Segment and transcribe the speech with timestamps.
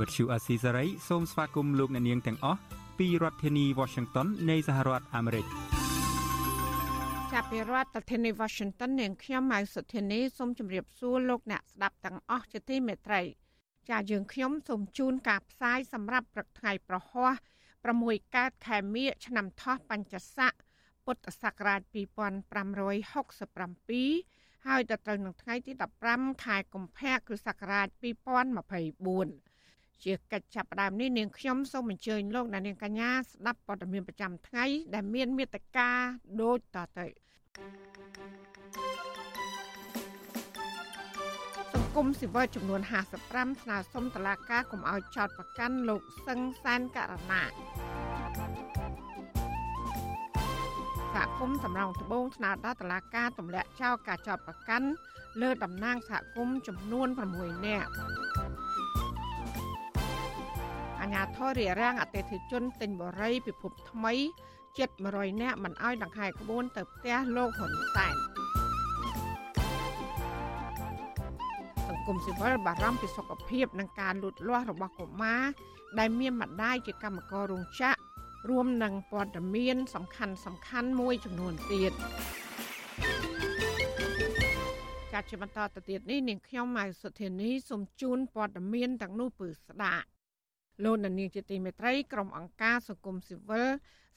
[0.00, 2.58] វិទ្យុអាស៊ីសេរីសូមស្វាគមន៍លោកអ្នកនាងទាំងអស់
[2.98, 5.46] ពីរដ្ឋធានី Washington នៃសហរដ្ឋអាមេរិក
[7.32, 13.22] ចាប់ពីរដ្ឋធានី Washington នាងខ្ញុំម៉ៅសុធានីសូមជម្រាបសួរលោកអ្នកស្ដាប់ទាំងអស់ជាទីមេត្រី
[13.90, 17.30] ចាយើងខ្ញុំសូមជូនការផ្សាយសម្រាប់ព្រឹកថ្ងៃប្រហោះ
[17.82, 20.52] 6កើតខែមិញឆ្នាំថោះបัญចស័ក
[21.04, 21.92] ពុទ្ធសករាជ2567
[24.66, 25.72] ហើយដល់ត្រូវនឹងថ្ងៃទី
[26.08, 29.47] 15ខែកុម្ភៈគ្រិស្តសករាជ2024
[30.04, 34.64] ជាកិច្ចចាប់ផ្ដើមនេះនាងខ្ញុំសូមអញ្ជើញលោកអ្នកនាងកញ្ញាស្ដាប់ព័ត៌មានប្រចាំថ្ងៃ
[34.94, 35.90] ដែលមានមេត្តា
[36.42, 37.06] ដូចតទៅ
[41.74, 42.80] សង្គមស៊ីវិលចំនួន
[43.22, 47.42] 55ស្នើសុំតុលាការកុំឲ្យចោតប្រកាន់លោកសឹងសានករណា
[51.14, 54.88] សហគមន៍សំរងត្បូងស្នើដល់តុលាការទម្លាក់ចោលការចោទប្រកាន់
[55.42, 58.47] លើតំណាងសហគមន៍ចំនួន6នាក់អា
[61.14, 64.14] ញាធររារាំងអតិថិជនទិញបរិយពិភពថ្មី
[64.78, 68.14] ជិត100នាក់មិនអោយដង្ហែក្បួនទៅផ្ទះលោកហ៊ុនសែន
[71.88, 75.42] សង្គមស៊ីវិលបារម្ភពីសុខភាពនិងការលូតលាស់របស់កុមារ
[75.98, 78.00] ដែលមានម្ដាយជាកម្មកររោងចក្រ
[78.48, 81.92] រួមនឹងព័ត៌មានសំខាន់សំខាន់មួយចំនួនទៀត
[85.12, 90.04] ចាត់ជាបន្តទៅទៀតនេះនាងខ្ញុំម៉ៅសុធានីសូមជូនព័ត៌មានទាំងនោះពឺស្ដាប់
[90.84, 93.68] លោកនាងជាទីមេត្រីក្រុមអង្គការសង្គមស៊ីវិល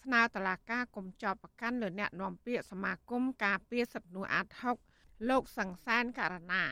[0.04, 4.47] ស្នើតឡាការកុំចោតប្រកាន់លើអ្នកនាំពាក្យសមាគមការពារសិទ្ធិមនុស្សអាត
[4.88, 6.63] 6លោកសង្សានករណា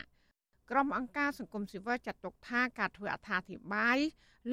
[0.70, 3.98] ក្រុមអង្គការសង្គមស៊ីវិលចាត់ទុកថាការធ្វើអត្ថាធិប្បាយ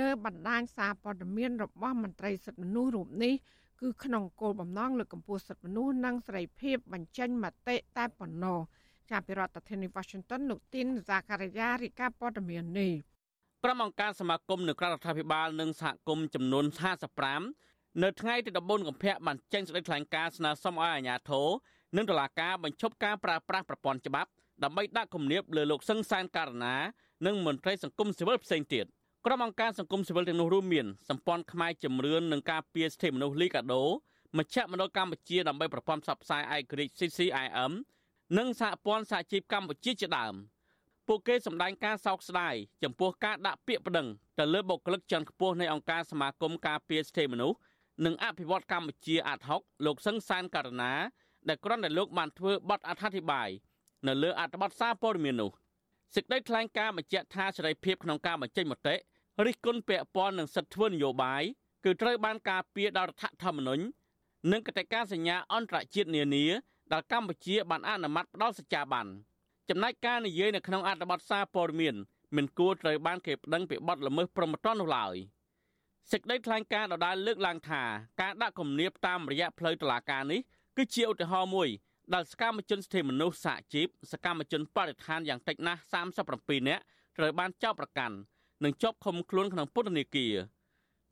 [0.01, 3.35] លើបណ្ដាញសារព័ត៌មានរបស់មន្ត្រីសិទ្ធិមនុស្សរូបនេះ
[3.81, 8.59] គឺក្នុងគោលបំណងលើកកម្ពស់សិទ្ធិមនុស្សនិងសេរីភាពបញ្ចេញមតិតែប៉ុណ្ណោះ
[9.11, 12.93] ចាប់ពីរដ្ឋធានី Washington លោកទីនសាការីយ៉ារីកាព័ត៌មាននេះ
[13.65, 16.65] ក្រុមអង្គការសមាគមនៅក្រៅរដ្ឋាភិបាលនិងសហគមន៍ចំនួន
[17.33, 21.49] 55នៅថ្ងៃទី14កុម្ភៈបានចេញសេចក្តីថ្លែងការណ៍ស្នើសុំឲ្យអាជ្ញាធរ
[21.97, 24.31] និងតុលាការបញ្ឈប់ការប្រើប្រាស់ប្រព័ន្ធច្បាប់
[24.63, 26.77] ដើម្បីដាក់គំនាបលើលោកសឹងសានករណា
[27.27, 28.87] និងមន្ត្រីសង្គមស៊ីវិលផ្សេងទៀត
[29.27, 33.85] ក្រុមអង្គការសង្គមស៊ីវិលទាំងនោះរួមមានសម្ព័ន្ធខ្មែរជំរឿននិងការពារសិទ្ធិមនុស្សលីកាដូ
[34.39, 37.73] មជ្ឈមណ្ឌលកម្ពុជាដើម្បីប្រព័ន្ធផ្សព្វផ្សាយឯករាជ្យ CCIM
[38.39, 40.35] និងសហព័ន្ធសហជីពកម្ពុជាជាដើម
[41.09, 44.07] ពួកគេសម្ដែងការសោកស្ដាយចំពោះការដាក់ពាក្យប្តឹង
[44.39, 47.59] ទៅលើបុគ្គលិកជាន់ខ្ពស់នៃអង្គការសមាគមការពារសិទ្ធិមនុស្ស
[48.05, 50.93] និងអភិវឌ្ឍកម្ពុជាអាត់ហុកលោកសឹងសានករណា
[51.49, 53.49] ដែលគ្រាន់តែលោកបានធ្វើបទអត្ថាធិប្បាយ
[54.07, 55.51] នៅលើអត្ថបទសារព័ត៌មាននោះ
[56.15, 58.95] សេចក្តីថ្លែងការណ៍បញ្ជាក់ថាសេរីភាពក្នុងការបញ្ចេញមតិ
[59.47, 61.43] រិះគន់ពាក់ព័ន្ធនឹងសិទ្ធិធ្វើនយោបាយ
[61.85, 63.85] គឺត្រូវបានការពារដោយរដ្ឋធម្មនុញ្ញ
[64.53, 66.47] និងកតិកាសញ្ញាអន្តរជាតិនានា
[66.93, 69.07] ដែលកម្ពុជាបានអនុម័តផ្ដល់សច្ចាប័ន
[69.71, 71.95] ចំណែកការនិយាយនៅក្នុងអត្ថបទសារព័ត៌មាន
[72.37, 75.17] មិនគួរត្រូវបានគេប្តឹងពីបទល្មើសព្រហ្មទណ្ឌនោះឡើយ
[76.11, 77.83] សេចក្តីថ្លែងការណ៍ដដែលលើកឡើងថា
[78.21, 80.41] ការដាក់គំនាបតាមរយៈផ្លូវតុលាការនេះ
[80.77, 81.69] គឺជាឧទាហរណ៍មួយ
[82.15, 85.81] ដែលសកម្មជនសិទ្ធិមនុស្សសហជីពសកម្មជនបរិស្ថានយ៉ាងតិចណាស់
[86.25, 86.83] 37នាក់
[87.17, 88.17] ត្រូវបានចោទប្រកាន់
[88.65, 90.35] និងជាប់ឃុំខ្លួនក្នុងពន្ធនាគារ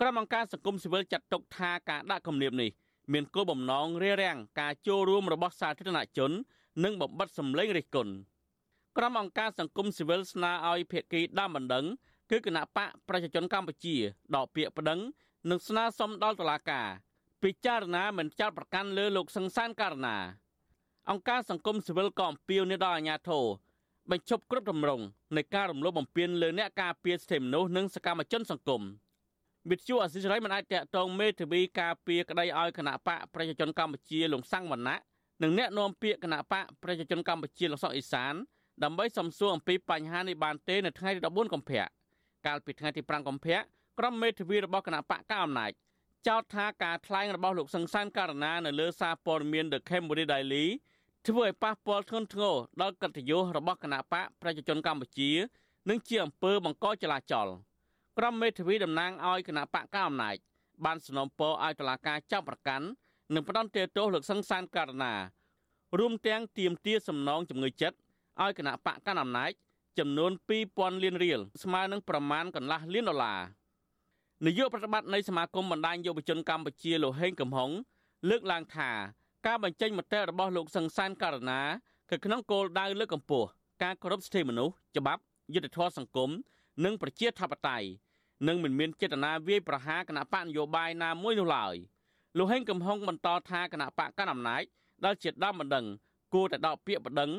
[0.00, 2.70] ក្រុមអង្គការសង្គមស៊ីវិលចាត់ទុកថាការដាក់គំនាបនេះ
[3.12, 6.30] មានគោលបំណងរារាំងការចូលរួមរបស់សាធារណជន
[6.84, 8.12] និងបំបិតសម្លេងរិះគន់
[8.98, 11.84] ក្រុមអង្គការសង្គមស៊ីវិលស្នើឲ្យភាគីដើមបណ្ដឹង
[12.30, 13.96] គឺគណៈបកប្រជាជនកម្ពុជា
[14.34, 15.00] ដកពាក្យប្តឹង
[15.50, 16.86] និងស្នើសុំដល់តុលាការ
[17.42, 20.16] ពិចារណាមិនចោទប្រកាន់លើលោកសង្សានករណា
[21.10, 23.44] អង្គការសង្គមស៊ីវិលក៏អំពាវនាវដល់អាជ្ញាធរ
[24.10, 25.04] បញ្ឈប់គ្រប់ទម្រង់
[25.36, 28.82] នៃការរំលោភបំពានលើអ្នកការពារសិទ្ធិមនុស្សនិងសកម្មជនសង្គម
[29.70, 34.98] វិទ្យុអសិរ័យមិនអាចតាក់ទងមេធាវីការពារក្តីឲ្យគណៈបកប្រជាជនកម្ពុជាលោកសាំងវណ្ណៈ
[35.42, 38.34] និងអ្នកនាំពាក្យគណៈបកប្រជាជនកម្ពុជាលោកសុកអេសាន
[38.82, 41.84] ដើម្បីសំសួរអំពីបញ្ហានេះបានទេនៅថ្ងៃទី14កុម្ភៈ
[42.46, 43.58] កាលពីថ្ងៃទី5កុម្ភៈ
[43.98, 45.70] ក្រុមមេធាវីរបស់គណៈបកកៅអំណាច
[46.28, 50.66] ចោទថាការថ្លែងរបស់លោកសង្សានករណានៅលើសារព័ត៌មាន The Cambodia Daily
[51.26, 55.30] ធ្វើឲ្យប៉ះពាល់ធ្ងន់ធ្ងរដល់កិត្តិយសរបស់គណៈបកប្រជាជនកម្ពុជា
[55.88, 57.48] និងជាអំពើបង្កចលាចល
[58.18, 60.36] ក្រុមមេធាវីតំណាងឲ្យគណៈបកកៅអំណាច
[60.84, 62.86] បានสนំពរឲ្យតុលាការចាប់ប្រកាន់
[63.34, 65.14] និងផ្ដន្ទាទោសលោកសង្សានករណា
[65.98, 67.96] រួមទាំងទាមទារសំណងជំងឺចិត្ត
[68.42, 69.50] ឲ្យគណៈបកកណ្ដាលអំណាច
[69.98, 70.30] ចំនួន
[70.68, 73.40] 2000លានរៀលស្មើនឹងប្រមាណកន្លះលានដុល្លារ
[74.46, 77.70] នាយកប្រតិបត្តិនៃសមាគមបណ្ដាញយុវជនកម្ពុជាលោកហេងកំហុង
[78.28, 78.90] លើកឡើងថា
[79.46, 81.60] ការបញ្ចេញមតិរបស់លោកសង្សានករណា
[82.10, 83.48] គឺក្នុងគោលដៅលើកកម្ពស់
[83.82, 85.22] ការគោរពសិទ្ធិមនុស្សច្បាប់
[85.54, 86.30] យុត្តិធម៌សង្គម
[86.84, 87.88] និងប្រជាធិបតេយ្យ
[88.48, 91.74] និងមិនមានចេតនាវាយប្រហារគណៈបកនយោបាយណាមួយនោះឡើយ
[92.36, 94.62] លោកហេងកំហុងបន្តថាគណៈបកកណ្ដាលអំណាច
[95.04, 95.86] ដែលជាដើមបណ្ដឹង
[96.34, 97.30] គួរតែដកពាក្យបណ្ដឹង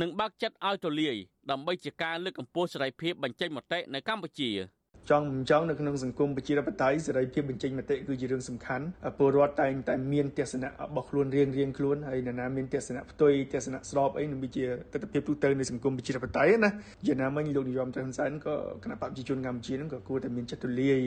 [0.00, 1.16] និងបើកចិត្តឲ្យទូលាយ
[1.50, 4.50] ដើម្បីជាការលើកកម្ពស់សេរីភាពបញ្ចេញមតិនៅកម្ពុជា។
[5.10, 8.84] ចង់មិនចង់នៅក្នុងសង្គមប្រជាធិបតេយ្យសេរីភាពបញ្ចេញមតិគឺជារឿងសំខាន់
[9.18, 16.70] ពលរដ្ឋតែងតែមានទស្សនៈរបស់ខ្លួនរៀងរៀងខ្លួនហើយនរណាមានទស្សនៈផ្ទុយទស្សនៈស្របអីនឹងវាជាទស្សនវិជ្ជាទូទៅនៃសង្គមប្រជាធិបតេយ្យណា
[17.06, 18.54] យ៉ាងណាមិញលោកនាយរដ្ឋមន្ត្រីហ៊ុនសែនក៏
[18.84, 21.00] គណៈបព្វជិជនកម្ពុជានឹងក៏គួរតែមានចិត្តទូលាយ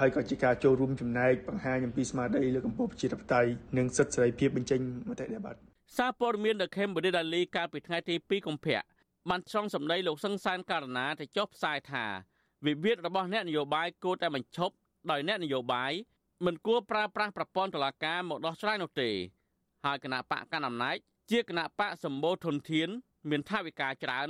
[0.00, 8.80] ហើយក៏ជាការចូលរួមចំណែកបង្ហាញអំពីស្មារតីលើកម្ពុជាប្រជាធិបតេយ្យនិងសិទ្ធិសេរីភាពបញ្ចេញមតិដែរបាទ សារព័ត៌មាន The Cambridge Daily កាលពីថ្ងៃទី2កុម្ភៈ
[9.30, 12.04] បានចងសម្ដីលោកសង្សានករណាទៅចុះផ្សាយថា
[12.66, 14.74] វិវាទរបស់អ្នកនយោបាយគួរតែបញ្ឈប់
[15.10, 15.92] ដោយអ្នកនយោបាយ
[16.44, 19.10] មិនគួរប្រើប្រាស់ប្រព័ន្ធតុលាការមកដោះស្រាយនោះទេ
[19.84, 20.96] ហើយគណៈបកកណ្ដាលអំណាច
[21.30, 22.88] ជាគណៈបកសម្បូរធនធាន
[23.30, 24.28] មានថាវិការច្រើន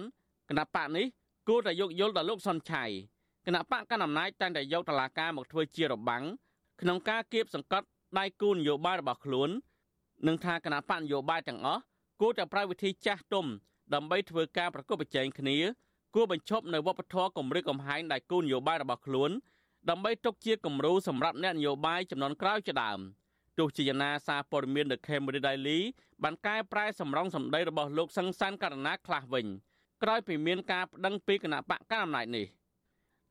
[0.51, 1.07] គណៈបកនេះ
[1.49, 2.85] គួរតែយកយល់ដល់លោកសុនឆៃ
[3.47, 6.25] គណៈបកកណ្ដាលអំណាចតែងតែយកតុលាការមកធ្វើជារបាំង
[6.81, 7.87] ក្នុងការគៀបសង្កត់
[8.19, 9.51] ដៃគូនយោបាយរបស់ខ្លួន
[10.27, 11.81] និងថាគណៈបកនយោបាយទាំងអស់
[12.21, 13.47] គួរតែប្រើវិធីចាស់ទុំ
[13.95, 15.57] ដើម្បីធ្វើការប្រកបប្រជែងគ្នា
[16.15, 19.31] គួរបញ្ឈប់នៅវប្បធម៌គម្រិតកំហែងដែលគូនយោបាយរបស់ខ្លួន
[19.91, 22.99] ដើម្បីទុកជាគំរូសម្រាប់អ្នកនយោបាយចំនួនក្រោយជាដើម
[23.59, 25.81] ទោះជាយ៉ាងណាសារព័ត៌មាន The Cambridge Daily
[26.23, 29.47] បានកែប្រែសម្រងសម្ដីរបស់លោកសង្សានករណាខ្លះវិញ
[30.03, 32.47] ក្រោយពីមានការប្តឹងពីគណៈបកកណ្ដាលអំណាចនេះ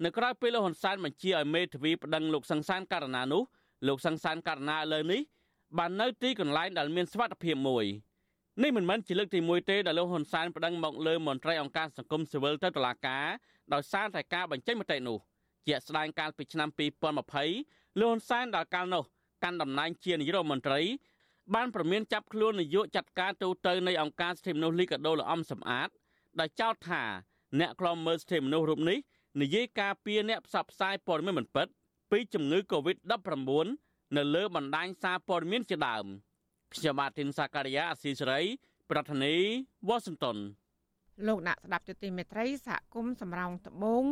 [0.03, 3.43] នៅក្រៅពេលលោកហ៊ុនសែនបញ្ជាឲ្យមេធាវីប្តឹងលោកសង្សានករណានោះ
[3.87, 5.21] លោកសង្សានករណាលើនេះ
[5.77, 7.85] បាននៅទីកន្លែងដែលមានសុវត្ថិភាពមួយ
[8.63, 13.27] នេះមិនមែនជាលើកទី1ទេដែលលោកហ៊ុនសែនប្តឹងមកលើមន្ត្រីអង្គការសង្គមស៊ីវិលទៅតុលាការ
[13.73, 15.17] ដោយសារតែការបញ្ចេញមតិនោះ
[15.67, 16.69] ជាក់ស្ដែងកាលពីឆ្នាំ
[17.33, 19.03] 2020លោកហ៊ុនសែនដល់កាលនោះ
[19.43, 20.81] កាន់តំណែងជានាយករដ្ឋមន្ត្រី
[21.55, 25.89] បានប្រមានចាប់ខ្លួននាយកចាត់ការទូតនៃអង្គការសិទ្ធិមនុស្សលីកាដូលំសំអាត
[26.39, 27.03] ដោយចោទថា
[27.59, 28.97] អ្នកខ្លំមើលសិទ្ធិមនុស្សរូបនេះ
[29.41, 31.67] និយាយការពារអ្នកផ្សព្វផ្សាយព័ត៌មានមិនពិត
[32.11, 33.67] ពីជំងឺ Covid-19
[34.17, 36.05] នៅលើបណ្ដាញសារព័ត៌មានជាដើម។
[36.73, 38.41] ខ្ញុំបាទធីនសាការីយ៉ាអស៊ីសេរី
[38.91, 39.35] ប្រធានី
[39.87, 40.37] វ៉ាស៊ីនតោន
[41.27, 44.03] លោកអ្នកស្ដាប់ទទីមេត្រីសហគមន៍សំរោងត្បូង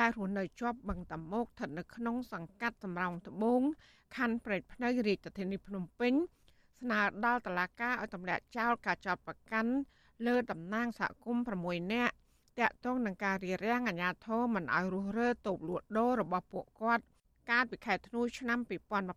[0.00, 3.60] ដែលរស់នៅជាប់បឹងតាមុកស្ថិតនៅក្នុងសង្កាត់សំរោងត្បូង
[4.16, 6.14] ខណ្ឌព្រែកភ្នៅរាជធានីភ្នំពេញ
[6.80, 9.72] ស្នើដល់តុលាការឲ្យទម្លាក់ចោលការចោទប្រកាន់
[10.26, 12.14] លើតំណាងសហគមន៍6នាក់
[12.60, 17.04] តាក់ទងនឹងការរារាំងអាជ្ញាធរមិនឲ្យរុះរើតូបលក់ដូររបស់ពួកគាត់
[17.50, 18.58] កាលពីខែធ្នូឆ្នាំ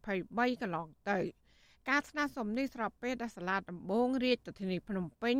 [0.01, 1.19] 2023កន្លងទៅ។
[1.89, 5.37] ការស្នើសុំនេះស្របពេលដែលសាលាដំបងរាជធានីភ្នំពេញ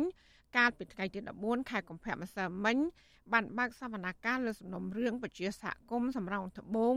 [0.56, 2.78] កាលពីថ្ងៃទី14ខែកុម្ភៈម្សិលមិញ
[3.32, 6.96] បានបើកសវនកម្មលើសំណុំរឿងពជាសហគមន៍សម្រងត្បូង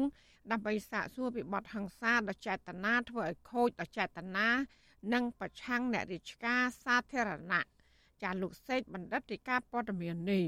[0.51, 4.49] ដើម្បីសាកសួរពីបទហិង្សាដ៏ចេតនាធ្វើឲ្យខូចដ៏ចេតនា
[5.13, 7.67] និងប្រឆាំងអ្នករាជការសាធារណៈ
[8.23, 10.45] ចាលោកសេកបណ្ឌិតរាជការព័ត៌មាននេះ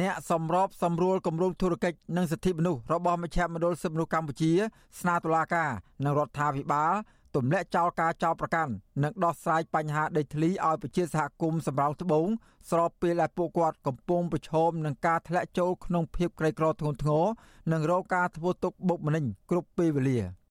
[0.00, 4.52] អ្នកសម្របសម្រួលគម្រោងធុរកិច្ចនិងសិទ្ធិមនុស្សរបស់មជ្ឈមណ្ឌលសិទ្ធិមនុស្សកម្ពុជា
[5.00, 5.70] ស្នើតុលាការ
[6.04, 6.92] និងរដ្ឋាភិបាល
[7.36, 12.26] ទម្លាក់ចោលការចោទប្រកាន់និងដោះស្រាយបញ្ហាដីធ្លីឲ្យប្រជាសហគមន៍សម្រោងត្បូង
[12.70, 17.24] ស្របពេលដែលពួកគាត់កំពុងប្រឈមនឹងការធ្លាក់ចូលក្នុងភាពក្រីក្រធ្ងន់ធ្ងរ
[17.72, 20.41] និងរងការធ្វើទុកបុកម្នេញគ្រប់ពេលវេលាខ្ញុំ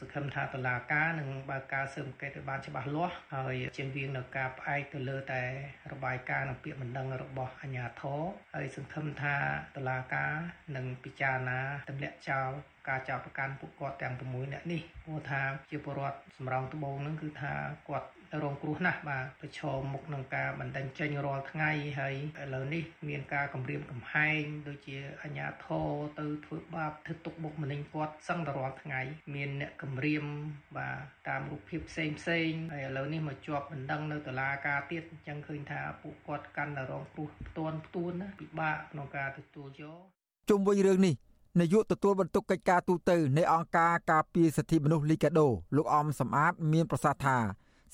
[0.00, 5.42] សង្ឃឹមថាតឡាការនឹងបើកការស៊ើបអង្កេតឲ្យបានច្បាស់លាស់ហើយជៀសវាងនៅការផ្អែកទៅលើតែ
[5.92, 8.22] របាយការណ៍និងពាក្យបណ្ដឹងរបស់អាជ្ញាធរ
[8.54, 9.36] ហើយសង្ឃឹមថា
[9.76, 10.34] តឡាការ
[10.76, 12.50] នឹងពិចារណាទម្លាក់ចោល
[12.88, 15.40] ការចោទប្រកាន់ពួកគាត់ទាំង6នាក់នេះព្រោះថា
[15.70, 17.52] ជាពលរដ្ឋសម្រងត្បូងនឹងគឺថា
[17.88, 18.08] គាត់
[18.42, 21.70] រងគ្រោះណាស់បាទប្រឈមមុខនឹងការបណ្ដឹងចេញរាល់ថ្ងៃ
[22.00, 25.88] ហើយឥឡូវនេះមានការគម្រាមកំហែងដូចជាអាញាធរ
[26.20, 29.00] ទៅធ្វើបាបធ្វើទុកបុកម្នេញគាត់សឹងតែរាល់ថ្ងៃ
[29.34, 30.24] មានអ្នកគម្រាម
[30.76, 40.00] បាទតាមរូបភាពផ្សេងផ្សេងហើយឥឡូវនេះមកជាប់បណ្ដឹងនៅតុលាការទៀតអញ្ចឹងឃើញថាពួកគាត់កាន់តែរងគ្រោះផ្ទាន់ផ្ទួនណាពិបាកក្នុងការទទួលយក
[40.50, 41.14] ជុំវិញរឿងនេះ
[41.60, 47.38] នាយកទទួលបន្ទុកកិច្ចការទូតនៃអង្គការការពារសិទ្ធិមនុស្សលីកាដូលោកអំសំអាត មានប្រសាសន៍ថា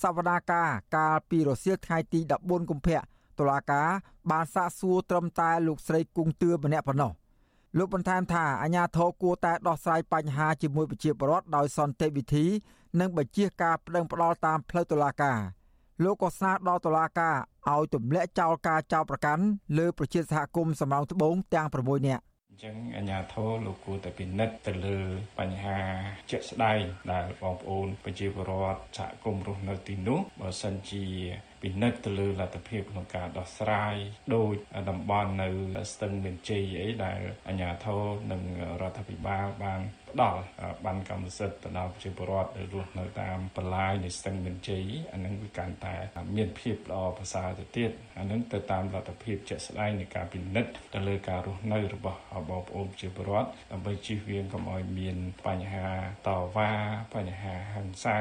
[0.02, 2.98] សវនាការកាលពីរសៀលថ្ងៃទី14កុម្ភៈ
[3.38, 3.88] តុលាការ
[4.30, 7.12] បានសាកសួរត្រឹមតែលោកស្រីគង់ទឿម្នាក់ប៉ុណ្ណោះ
[7.78, 12.46] លោកបន្ថែមថាអាញាធរគួរតែដោះស្រាយបញ្ហាជាមួយប្រជាពលរដ្ឋដោយសន្តិវិធី
[13.00, 15.38] និងបញ្ជាការប្តឹងផ្តល់តាមផ្លូវតុលាការ
[16.04, 17.36] លោកក៏ស្នើដល់តុលាការ
[17.72, 19.44] ឲ្យទម្លាក់ចោលការចោទប្រកាន់
[19.78, 22.22] លើប្រជាសហគមន៍សំរោងត្បូងទាំង6នាក់
[22.54, 24.98] អញ្ចឹងអាជ្ញាធរលោកគួរតែពិនិត្យទៅលើ
[25.38, 25.78] បញ្ហា
[26.30, 26.82] ជាក់ស្ដែង
[27.12, 31.04] ដែលបងប្អូនប្រជាពលរដ្ឋសហគមន៍រស់នៅទីនោះបើសិនជា
[31.62, 33.96] ពិនិត្យទៅលើលទ្ធភាពក្នុងការដោះស្រាយ
[34.36, 34.52] ដោយ
[34.90, 35.48] តំបន់នៅ
[35.92, 38.42] ស្ទឹងមានជ័យអីដែលអាជ្ញាធរនិង
[38.80, 39.80] រដ្ឋាភិបាលបាន
[40.14, 40.40] ផ្ដល់
[40.86, 45.94] បានកម្មសិទ្ធិទៅដល់ប្រជាពលរដ្ឋដែលរស់នៅតាមបន្លាយនៃស្ទឹងមានជ័យអានឹងវាកាន់តែ
[46.36, 52.18] មានភាពល្អប្រសើរទៅទៀតអានឹងទៅតាមលទ្ធភាពជាក់ស្ដែងនៃការពិនិត្យទៅលើការរស់នៅរបស់
[52.50, 55.16] បងប្អូនប្រជាពលរដ្ឋដើម្បីជៀសវាងកុំឲ្យមាន
[55.46, 55.88] បញ្ហា
[56.26, 56.72] តវ៉ា
[57.14, 58.18] បញ្ហាហិង្សា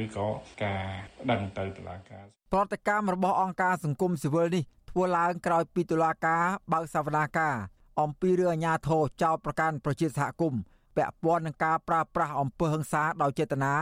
[0.00, 0.28] ឬក៏
[0.64, 0.86] ការ
[1.30, 7.56] ដឹងទៅតុលាការប្រតិកម្មរបស់អង្គការសង្គមស៊ីវិលនេះធ្វើឡើងក្រោយពីតុលាការបើកសវនាការ
[8.00, 10.62] អំពីរឿងអាញាធរចោតប្រកាន់ប្រជាសហគមន៍
[10.96, 13.74] ពាក់ព័ន្ធនឹងការប្រើប្រាស់អំពើហិង្សាដោយចេតនា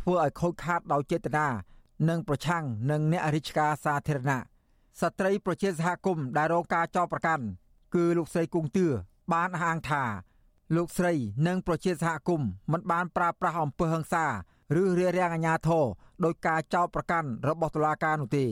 [0.00, 1.46] ធ្វើឲ្យខូចខាតដោយចេតនា
[2.08, 4.40] និងប្រឆាំងនឹងអ្នករាជការសាធារណៈ
[5.00, 7.44] ស្ត្រីប្រជាសហគមន៍ដែលរងការចោទប្រកាន់
[7.94, 8.86] គឺលោកស្រីគង់ទឿ
[9.32, 10.04] បានអះអាងថា
[10.76, 11.12] លោកស្រី
[11.46, 14.26] និងប្រជាសហគមន៍មិនបានប្រើប្រាស់អំពើហិង្សា
[14.80, 15.84] ឬរារាំងអាជ្ញាធរ
[16.24, 18.46] ដោយការចោទប្រកាន់របស់តុលាការនោះទេ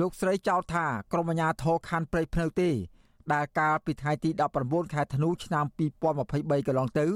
[0.00, 2.70] លោកស្រីចោទថាក្រុមអាជ្ញាធរខណ្ឌព្រៃភ្នៅទេ
[3.32, 4.30] ដែលកាលពីថ្ងៃទី
[4.62, 5.64] 19ខែធ្នូឆ្នាំ
[6.12, 7.06] 2023កន្លងទៅ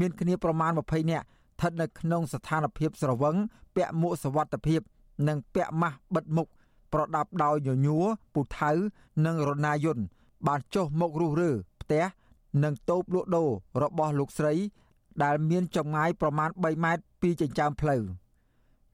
[0.00, 3.36] មានគ្នាប្រមាណ20នាក់ស្ថិតនៅក្នុងស្ថានភាពស្រវឹង
[3.76, 4.80] ពាក់មួកសវត្ថភាព
[5.28, 6.48] និងពាក់ម៉ាស់បិទមុខ
[6.92, 8.70] ប្រដាប់ដោយញញួរពូថៅ
[9.26, 10.04] និងរណាយន្ត
[10.46, 11.50] បានចុះមករុះរើ
[11.82, 12.04] ផ្ទះ
[12.62, 13.50] និងតូបលក់ដូរ
[13.82, 14.54] របស់លោកស្រី
[15.22, 18.02] ដែលមានចម្ងាយប្រមាណ3ម៉ែត្រពីចិញ្ចើមផ្លូវ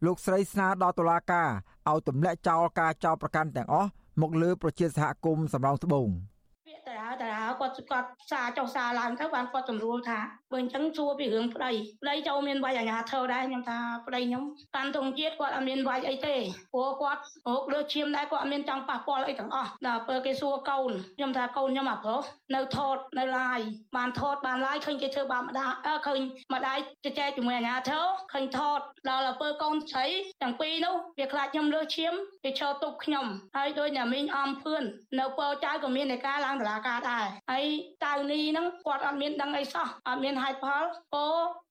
[0.05, 1.49] លោកស្រីស្នើដល់តុលាការ
[1.89, 6.09] ឲ្យទម្លាក់ចោលការចោទប្រកាន់ទាំងអស់មកលើប្រជាសហគមន៍សំរោងត្បូង។
[6.91, 10.19] តារា តារាគាត់គាត់សារចុះសារឡើងទៅបានគាត់ស្រួលថា
[10.53, 14.43] បើអញ្ចឹងសួរពីរឿងប្តីប្តីចូលមានវាយអាញាធរដែរខ្ញុំថាប្តីខ្ញុំ
[14.77, 16.37] តាមទងជាតិគាត់អត់មានវាយអីទេ
[16.73, 23.61] ព្រោះគាត់រកលើឈាមដែរគាត់អត់មានចង់ប៉ះពាល់អីទាំងអស់ដល់ពេលគេសួរកូនខ្ញុំថាកូនខ្ញុំអាប្រុសនៅថតនៅឡាយ
[23.97, 26.21] បានថតបានឡាយឃើញគេធ្វើបាបម្ដាយអើឃើញ
[26.55, 30.07] ម្ដាយជជែកជាមួយអាញាធរឃើញថតដល់ទៅពេលកូនស្រី
[30.43, 32.15] ទាំងពីរនោះវាខ្លាចខ្ញុំលើឈាម
[32.45, 33.27] វាឈរទុកខ្ញុំ
[33.57, 34.83] ហើយដោយតែមីងអំភឿន
[35.19, 37.66] នៅពរចៅក៏មាននៃការឡើងតុលាការដែរហើយ
[38.04, 40.84] តៅនីហ្នឹងគាត់អត់មានដឹងអីសោះអត់មានហេតុផល
[41.16, 41.26] អូ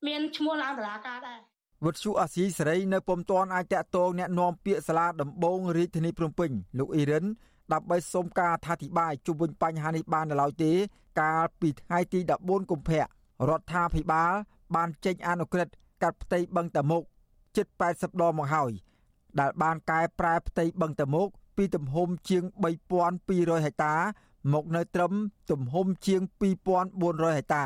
[0.06, 1.38] មានឈ្មោះឡើងតុលាការដែរ
[1.84, 7.24] វុទ្ធុអាស៊ីសេរីនៅពុំទាន់អាចតាក់ទងแนะនាំពាក្យសាលាដំបងរាជធានីភ្នំពេញលោកអ៊ីរិន
[7.72, 10.72] ដើម្បីសុំការអធិប្បាយជុំវិញបញ្ហានេះបាននៅឡើយទេ
[11.20, 13.00] កាលពីថ្ងៃទី14កុម្ភៈ
[13.48, 14.32] រដ្ឋាភិបាល
[14.74, 17.02] បានចេញអនុក្រឹត្យកាត់ផ្ទៃបឹងតាមុក
[17.56, 18.72] ជិត80ដងមកហើយ
[19.40, 22.42] ដែលបានកែប្រែផ្ទៃបឹងតាមុកពីទំហំជាង
[23.04, 23.94] 3200ហិកតា
[24.53, 25.13] មកនៅត្រឹម
[25.51, 26.21] ទំហំជាង
[26.77, 27.65] 2400ហិកតា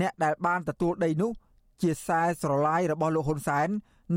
[0.00, 1.30] អ្នកដែលបានទទួលដីនោះ
[1.82, 3.68] ជាខ្សែស្រឡាយរបស់លោកហ៊ុនសែន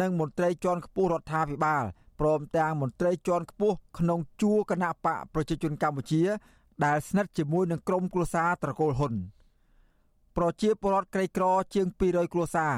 [0.01, 1.83] និងមន្ត្រីជាន់ខ្ពស់រដ្ឋាភិបាល
[2.19, 6.23] ព្រមទាំងមន្ត្រីជាន់ខ្ពស់ក្នុងជួរគណៈបកប្រជាជនកម្ពុជា
[6.85, 9.13] ដែលស្និទ្ធជាមួយនឹងក្រុមគ្រួសារត្រកូលហ៊ុន
[10.37, 12.73] ប្រជាពលរដ្ឋក្រីក្រជាង200គ្រួសារ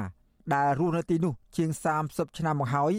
[0.54, 1.70] ដែលរស់នៅទីនោះជាង
[2.04, 2.92] 30ឆ្នាំមកហើយ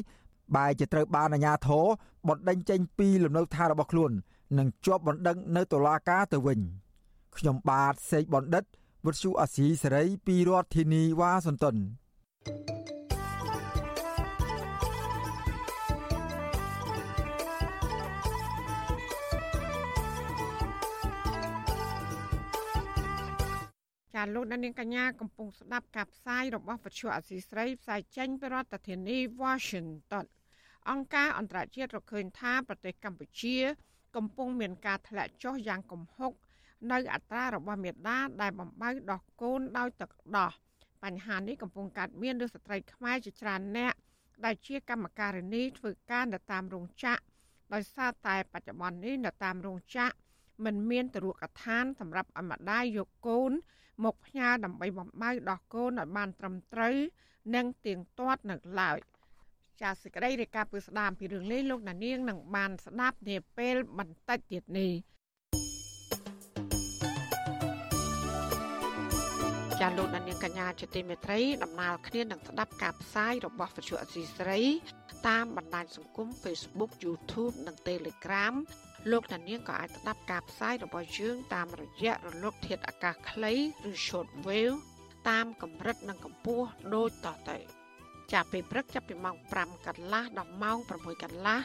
[0.55, 1.85] បែរជាត្រូវបានអាជ្ញាធរ
[2.27, 4.11] បណ្តេញចេញពីលំនៅឋានរបស់ខ្លួន
[4.57, 6.59] និងជាប់បណ្ដឹងនៅតុលាការទៅវិញ
[7.37, 8.63] ខ្ញុំបាទសេកបណ្ឌិត
[9.05, 30.25] វុទ្ធុអាស៊ីសេរីពីរដ្ឋធានីវ៉ាស៊ីនតោនាលោកដានៀងកញ្ញាកំពុងស្ដាប់ការផ្សាយរបស់វិទ្យុអសីស្រីផ្សាយចេញពីរដ្ឋធានី Washington
[30.89, 33.57] អង្គការអន្តរជាតិរកឃើញថាប្រទេសកម្ពុជា
[34.15, 36.31] កំពុងមានការធ្លាក់ចុះយ៉ាងគំហុក
[36.91, 40.51] នៅអត្រារបស់មេដាដែលបំបៅដោះកូនដោយទឹកដោះ
[41.03, 43.93] បញ្ហានេះកំពុងកើតមានលើស្ត្រីខ្មែរជាច្រើនអ្នក
[44.45, 47.23] ដែលជាកម្មការិនីធ្វើការនៅតាមរោងចក្រ
[47.73, 50.15] ដោយសារតែបច្ចុប្បន្ននេះនៅតាមរោងចក្រ
[50.65, 53.51] មិនមានទរកឋានសម្រាប់អមដាយយកកូន
[54.03, 56.95] មកផ្ញើដើម្បីបំបៅដោះកូនឲ្យបានត្រឹមត្រូវ
[57.55, 58.97] និងទៀងទាត់នៅឡើយ។
[59.81, 64.93] ចាសសេចក្តីរាយការណ៍ពីស្ដាមពីរឿងនេះលោកណានៀងនឹងបានស្ដាប់នាពេលបន្តិចទៀតនេះ
[69.79, 74.61] ចាលោកដានៀងកញ្ញាជាទីមេត្រីដំណើរគ្នានឹងស្ដាប់ការផ្សាយរបស់វិទ្យុអសីស្រី
[75.27, 78.53] តាមបណ្ដាញសង្គម Facebook YouTube និង Telegram
[79.11, 83.53] លោកដានៀងក៏អាចស្ដាប់ការផ្សាយរបស់យើងតាមរយៈរលក ធាតុអាកាសខ្លី
[83.89, 84.77] ឬ Shortwave
[85.29, 87.59] តាមកម្រិតនិងកម្ពស់ដូចតទៅ។
[88.33, 91.59] ចាប់ពីព្រឹកចាប់ពីម៉ោង5កន្លះដល់ម៉ោង6កន្លះ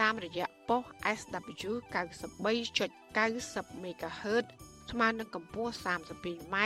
[0.00, 0.82] តាមរយៈប៉ុស
[1.18, 4.44] SW 93.90 MHz
[4.90, 6.56] ស្មើនឹងកម្ពស់ 32m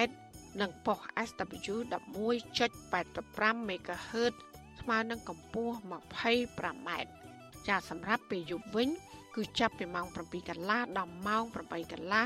[0.61, 4.34] និងប៉ុស SW 11.85 MHz
[4.80, 6.90] ស្មើនឹងកម្ពស់ 25m
[7.68, 8.88] ចាសម្រាប់ពេលយប់វិញ
[9.34, 12.25] គឺចាប់ពីម៉ោង7កន្លះដល់ម៉ោង8កន្លះ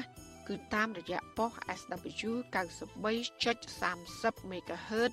[0.49, 5.13] គឺតាមរយៈប៉ុស SW 93.30 MHz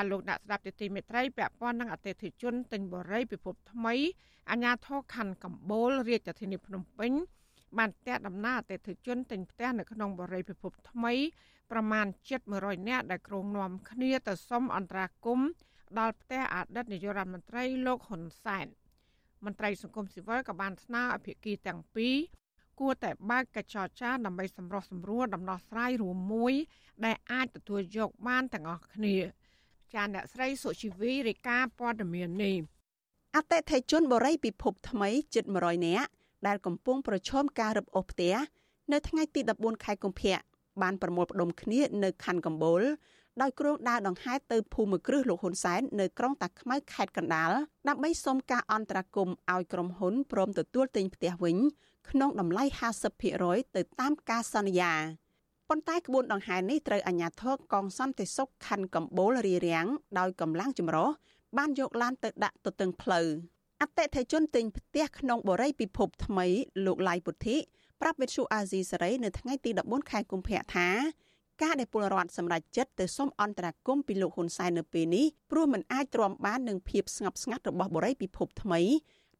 [0.00, 3.94] ចាលោកអ្នកស្ដាប់ទទីមេត្រីពាក់ព័ន្ធនឹងអតិថិជនទិញបរិយពិភពថ្មី
[4.50, 7.12] អាញាធរខណ្ឌកម្ពូលរាជធានីភ្នំពេញ
[7.78, 11.14] បានផ្ទះដំណើរអតិថិជនទិញផ្ទះនៅក្នុងបរិយាពិភពថ្មី
[11.70, 15.48] ប្រមាណជិត100នាក់ដែលក្រុងនាំគ្នាទៅសុំអន្តរាគមន៍
[15.98, 18.66] ដល់ផ្ទះអតីតនាយករដ្ឋមន្ត្រីលោកហ៊ុនសែន
[19.44, 22.16] មន្ត្រីសង្គមស៊ីវិលក៏បានស្នើឲ្យភាគីទាំងពីរ
[22.80, 26.54] គួរតែបើកកិច្ចចរចាដើម្បីសម្រោះសម្រួលដំណោះស្រាយរួមមួយ
[27.04, 29.16] ដែលអាចទទួលយកបានទាំងអស់គ្នា
[29.94, 32.56] ចាអ្នកស្រីសុជីវីរាយការណ៍ព័ត៌មាននេះ
[33.36, 36.08] អតិថិជនបរិយពិភពថ្មីជិត100នាក់
[36.46, 38.34] ដែលកំពុងប្រឈមការរឹបអូសផ្ទះ
[38.92, 40.38] នៅថ្ងៃទី14ខែកុម្ភៈ
[40.82, 42.82] បានប្រមូលផ្ដុំគ្នានៅខណ្ឌកំបូល
[43.42, 47.52] ដោយគ្រងដើរដង្ហែទៅភូមិគ្រឹះលោកហ៊ុនសែននៅក្រុងតាខ្មៅខេត្តកណ្ដាល
[47.88, 51.56] ដើម្បីសុំការអន្តរាគមន៍ឲ្យក្រុមហ៊ុនព្រមទទួលទិញផ្ទះវិញ
[52.10, 52.64] ក្នុងតម្លៃ
[53.20, 54.92] 50%ទៅតាមការសន្យា
[55.72, 59.86] ប៉ុន្តែក្បួនដង្ហែនេះត្រូវអាជ្ញាធរកងសន្តិសុខខណ្ឌកំបូលរារាំង
[60.18, 61.08] ដោយកម្លាំងចម្រុះ
[61.58, 63.26] បានយកឡានទៅដាក់ទទឹងផ្លូវ
[63.80, 66.46] អតិថិជនទិញផ្ទះក្នុងបរិយាពិភពថ្មី
[66.86, 67.56] លោកឡៃពុទ្ធិ
[68.00, 70.88] ប្រាប់វិទ្យុអាស៊ីសេរីនៅថ្ងៃទី14ខែកុម្ភៈថា
[71.62, 78.80] ការដែលពលរដ្ឋសម្រេចចិត្តទៅសុំអន្តរាគមន៍ពីលោកហ៊ុនសែននៅពេលនេះព្រោះមិនអាចទ្រាំបាននឹងភាពស្ងប់ស្ងាត់របស់បរិយាពិភពថ្មី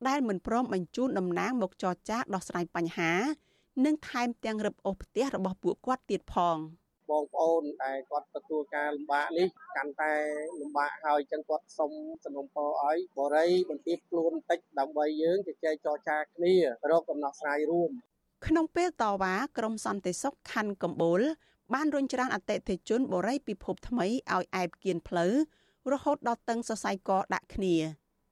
[0.08, 3.12] ដែលមិនព្រមបញ្ជូនតំណាងមកចរចាដោះស្រាយបញ្ហា
[3.84, 6.58] និងថែមទាំងរឹបអូសផ្ទះរបស់ពួកគាត់ទៀតផង។
[7.10, 10.12] បងប្អូនដែលគាត់ទទួលការលំបាកនេះកាន់តែ
[10.60, 11.92] លំបាកហើយចឹងគាត់សុំ
[12.24, 16.54] សំណុំពរឲ្យបរិយបន្ទាបខ្លួនតិចដើម្បីយើងជជែកចរចាគ្នា
[16.90, 17.90] រកដំណោះស្រាយរួម
[18.46, 21.20] ក្នុងពេលតវ៉ាក្រមសន្តិសុខខណ្ឌកំបូល
[21.74, 25.32] បានរុញច្រានអតិថិជនបរិយពិភពថ្មីឲ្យអែបគៀនផ្លូវ
[25.92, 27.76] រហូតដល់តឹងសរសៃកដាក់គ្នា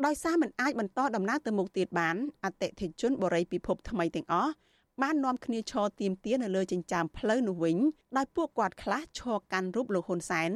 [0.06, 4.52] ដោយសារមិនអាចបន្តដំណើរទៅមុខទៀតបានអតិថិជនបរិយពិភពថ្មីទាំងអស់
[5.02, 7.76] បាននាំគ្នាឈរទៀមទានៅលើចិញ្ចើមផ្លូវនោះវិញ
[8.16, 10.50] ដោយពួកគាត់ខ្លះឈរកាន់រូបលោកហ៊ុនសែន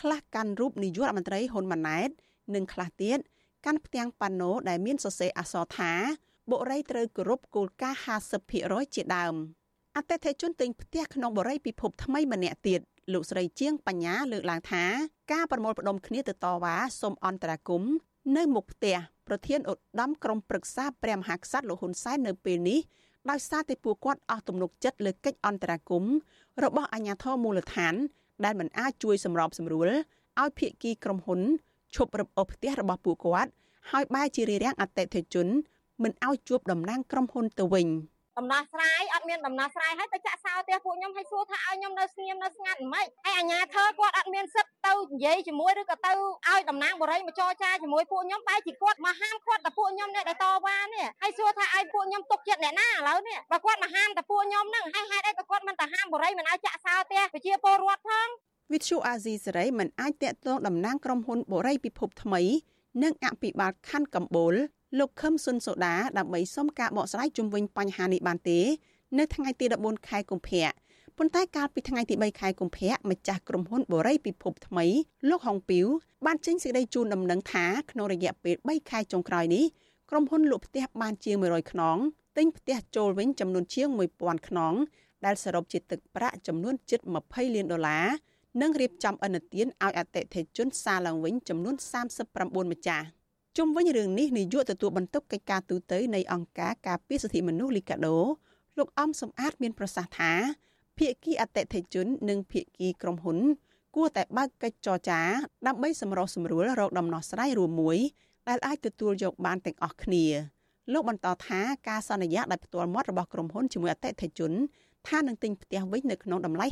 [0.00, 2.10] ខ្លះកាន់រូបនាយករដ្ឋមន្ត្រីហ៊ុនម៉ាណែត
[2.54, 3.18] និងខ្លះទៀត
[3.66, 5.92] កាន់ផ្ទាំងប៉ាណូដែលមានសរសេរអក្សរថា
[6.50, 8.00] បុរីត្រូវគោរពគោលការណ៍
[8.46, 9.34] 50%ជាដើម
[9.96, 12.80] អតិថិជនទិញផ្ទះក្នុងបរិយាពិភពថ្មីម្នាក់ទៀត
[13.12, 14.84] លោកស្រីជាងបញ្ញាលើកឡើងថា
[15.32, 17.92] ការប្រមូលផ្ដុំគ្នាទៅតវ៉ាសូមអន្តរាគមន៍
[18.36, 18.96] នៅមុខផ្ទះ
[19.28, 22.80] ប្រធានឧត្តមក្រុមប្រឹក្សាព្រះមហាក្សត្រលោកហ៊ុនសែននៅពេលនេះ
[23.30, 26.14] ដោយសារតែពួកគាត់អស់ទំនុកចិត្តលើកិច្ចអន្តរាគមន៍
[26.64, 27.94] របស់អាជ្ញាធរមូលដ្ឋាន
[28.44, 29.88] ដែលមិនអាចជួយសម្របសម្រួល
[30.40, 31.40] ឲ្យភាគីក្រុមហ៊ុន
[31.94, 33.50] ឈប់រឹបអូសផ្ទះរបស់ពួកគាត់
[33.90, 35.46] ហើយបែរជារារាំងអតិថិជន
[36.02, 37.86] មិនឲ្យជួបតំណាងក្រុមហ៊ុនទៅវិញ។
[38.38, 46.12] ដំណោះស្រាយអត់មានដំណោះស្រាយហើយទៅចាក់សោផ្ទះពួកខ្ញុំឲ្យសួរថាឲ្យខ្ញុំនៅស្ងៀមនៅស្ងាត់មិនហើយអាជ្ញាធរគាត់អត់មានសិទ្ធទៅនិយាយជាមួយឬក៏ទៅ
[46.48, 58.28] ឲ្យតំណាងបរិយមកចរចាជាមួយពួកខ្ញុំបែរជាគាត់មកហាមគាត់តែពួកខ្ញុំនេះដែលតវ៉ានេះហើយសួរថាឲ្យពួកខ្ញុំទុកចិត្តអ្នកណាឥឡូវនេះបើគាត់មកហាមតែពួកខ្ញុំហ្នឹងហើយហេតុអីក៏គាត់មិនទៅហាមបរិយមិនឲ្យចាក់សោផ្ទះប្រជាពលរដ្ឋផង
[58.72, 62.42] វិទ្យុអាស៊ីសេរីមិនអាចតាក់ទងតំណាងក្រុមហ៊ុនបរិយពិភពថ្មី
[63.02, 64.54] និងអភិបាលខណ្ឌកម្ពូល
[64.96, 68.60] លោកខឹមសុនសូដាដើម្បីសុំការបកស្រាយជុំវិញបញ្ហានេះបានទេ
[69.18, 70.68] នៅថ្ងៃទី14ខែកុម្ភៈ
[71.18, 74.86] ប៉ុន្តែកាលពីថ្ងៃទី3ខែកុម្ភៈម្ចាស់ក្រុមហ៊ុនបូរីពិភពថ្មី
[75.28, 75.86] លោកហុងពីវ
[76.26, 79.64] បានចេញសេចក្តីជូនដំណឹងថាក្នុងរយៈពេល3ខែចុងក្រោយនេះ
[80.10, 81.96] ក្រុមហ៊ុនលក់ផ្ទះបានជាង100ខ្នង
[82.36, 84.74] ទិញផ្ទះចូលវិញចំនួនជាង1000ខ្នង
[85.24, 88.06] ដែលសរុបជាទឹកប្រាក់ចំនួនជិត20លានដុល្លារ
[88.60, 91.74] និងរៀបចំអនុទានឲ្យអតិថិជនសារឡើងវិញចំនួន
[92.24, 93.06] 39ម្ចាស់
[93.58, 98.16] ជុំវិញរឿងនេះនាយកទទួលបន្ទុកកិច្ចការទូតនៃអង្គការការពារសិទ្ធិមនុស្សលីកាដូ
[98.78, 100.32] លោកអំសំអាតមានប្រសាសន៍ថា
[100.98, 103.38] ភាគីអតិថិជន និងភាគីក្រុមហ៊ុន
[103.96, 105.20] គួរតែបើកកិច្ចចរចា
[105.66, 107.98] ដើម្បីសម្រុះសម្រួលរកដំណោះស្រាយរួមមួយ
[108.48, 110.24] ដែលអាចទទួលយកបានទាំងអស់គ្នា
[110.92, 114.52] លោកបន្តថាការសន្យាដោយផ្ទាល់មាត់របស់ក្រុមហ៊ុនជាមួយអតិថិជន
[115.08, 116.66] ថានឹងទិញផ្ទះវិញនៅក្នុងតម្លៃ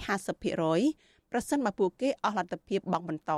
[0.62, 3.32] 50%ប្រសិនបើពួកគេអស់លទ្ធភាពបង់បន្ត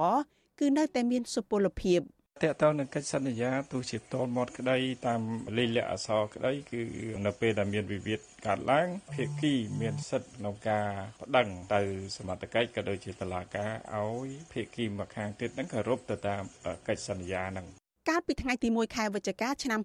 [0.59, 2.03] គឺនៅតែមានសុពលភាព។
[2.45, 5.21] តកតទៅនឹងកិច្ចសន្យាទោះជាផ្ទាល់មាត់ក្តីតាម
[5.59, 6.83] លេខលក្ខអក្សរក្តីគឺ
[7.27, 10.89] នៅពេលដែលមានវិវាទកើតឡើងភាគីមានសិទ្ធិក្នុងការ
[11.23, 11.81] ប្តឹងទៅ
[12.17, 16.43] សមត្ថកិច្ចក៏ដូចជាតុលាការឲ្យភាគីម្ខាងទៀតនឹងគោរពទៅតាម
[16.89, 17.67] កិច្ចសន្យាហ្នឹង
[18.09, 19.81] កាលពីថ្ងៃទី1ខែវិច្ឆិកាឆ្នាំ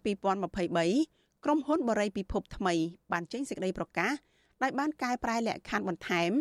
[0.65, 2.73] 2023ក្រុមហ៊ុនបរិយពិភពថ្មី
[3.11, 4.13] បានចេញសេចក្តីប្រកាស
[4.63, 6.31] ដោយបានកែប្រែលក្ខខណ្ឌបន្ថែម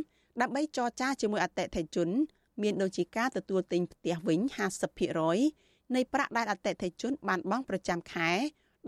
[0.41, 2.09] ដើម្បីចរចាជាមួយអតិថិជន
[2.63, 4.41] មានដូចជាការទទួលទិញផ្ទះវិញ
[5.03, 5.62] 50%
[5.95, 8.31] នៃប្រាក់ដែលអតិថិជនបានបង់ប្រចាំខែ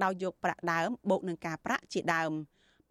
[0.02, 2.32] ដោយយកប្រាក់ដើមបូកនឹងការប្រាក់ជាដើម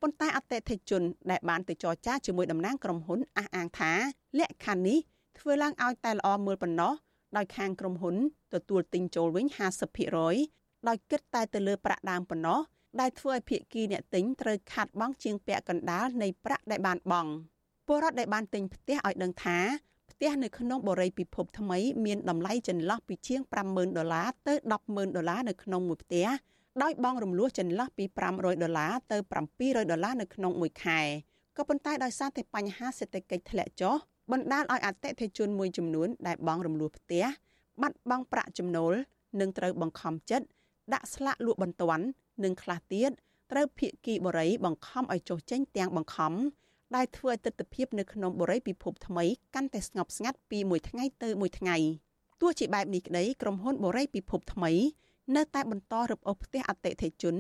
[0.01, 3.91] ប៉ុន្តែអតិថិជនដែលបានទៅចរចាជាមួយតំណាងក្រុមហ៊ុនអះអាងថា
[4.39, 4.99] លក្ខខណ្ឌនេះ
[5.39, 6.93] ធ្វើឡើងឲ្យតែល្អមើលប៉ុណ្ណោះ
[7.37, 8.15] ដោយខាងក្រុមហ៊ុន
[8.53, 9.45] ទទួលទិញចូលវិញ
[10.17, 12.59] 50%ដោយគិតតែទៅលើប្រាក់ដើមប៉ុណ្ណោះ
[12.99, 17.31] ដែលធ្វើឲ្យភាគីអ្នកទិញត្រូវខាត់បង់ជាងពាក់កណ្ដាលនៃប្រាក់ដែលបានបង់
[17.87, 19.57] ពលរដ្ឋដែលបានទិញផ្ទះឲ្យដឹងថា
[19.92, 24.53] ផ្ទះនៅក្នុងបរិយាពិភពថ្មីមានតម្លៃចន្លោះពីជាង50,000ដុល្លារទៅ
[24.85, 26.27] 10,000ដុល្លារនៅក្នុងមួយផ្ទះ
[26.83, 29.17] ដោយបង់រំលោះចន្លោះពី500ដុល្លារទៅ
[29.53, 30.99] 700ដុល្លារនៅក្នុងមួយខែ
[31.57, 33.95] ក៏ប៉ុន្តែដោយសារតែបញ្ហាសេដ្ឋកិច្ចធ្លាក់ចុះ
[34.31, 37.25] បណ្ដាលឲ្យអតិថិជនមួយចំនួនដែលបង់រំលោះផ្ទះ
[37.81, 38.93] បាត់បង់ប្រាក់ចំណូល
[39.39, 40.45] និងត្រូវបង្ខំចិត្ត
[40.93, 42.05] ដាក់ស្លាកលក់បន្ទាន់
[42.43, 43.11] និងខ្លះទៀត
[43.51, 46.33] ត្រូវភៀកគីបរិយបង្ខំឲ្យចុះចេញទាំងបង្ខំ
[46.95, 49.25] ដែលធ្វើឲ្យទស្សនវិជ្ជានៅក្នុងបរិយាពិភពថ្មី
[49.55, 51.77] កាន់តែស្ងប់ស្ងាត់ពីមួយថ្ងៃទៅមួយថ្ងៃ
[52.41, 54.71] ទោះជាបែបនេះក្តីក្រុមហ៊ុនបរិយាពិភពថ្មី
[55.35, 57.35] នៅតែបន្តរឹបអូសផ្ទះអតិថិជន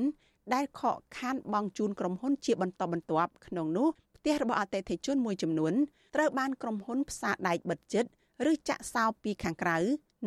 [0.53, 3.87] ដែលខកខានបង់ជូនក្រុមហ៊ុនជាបន្តបន្ទាប់ក្នុងនោះ
[4.17, 5.73] ផ្ទះរបស់អតិថិជនមួយចំនួន
[6.15, 8.05] ត្រូវបានក្រុមហ៊ុនផ្សារដែកបិទជិត
[8.51, 9.77] ឬចាក់សោពីខាងក្រៅ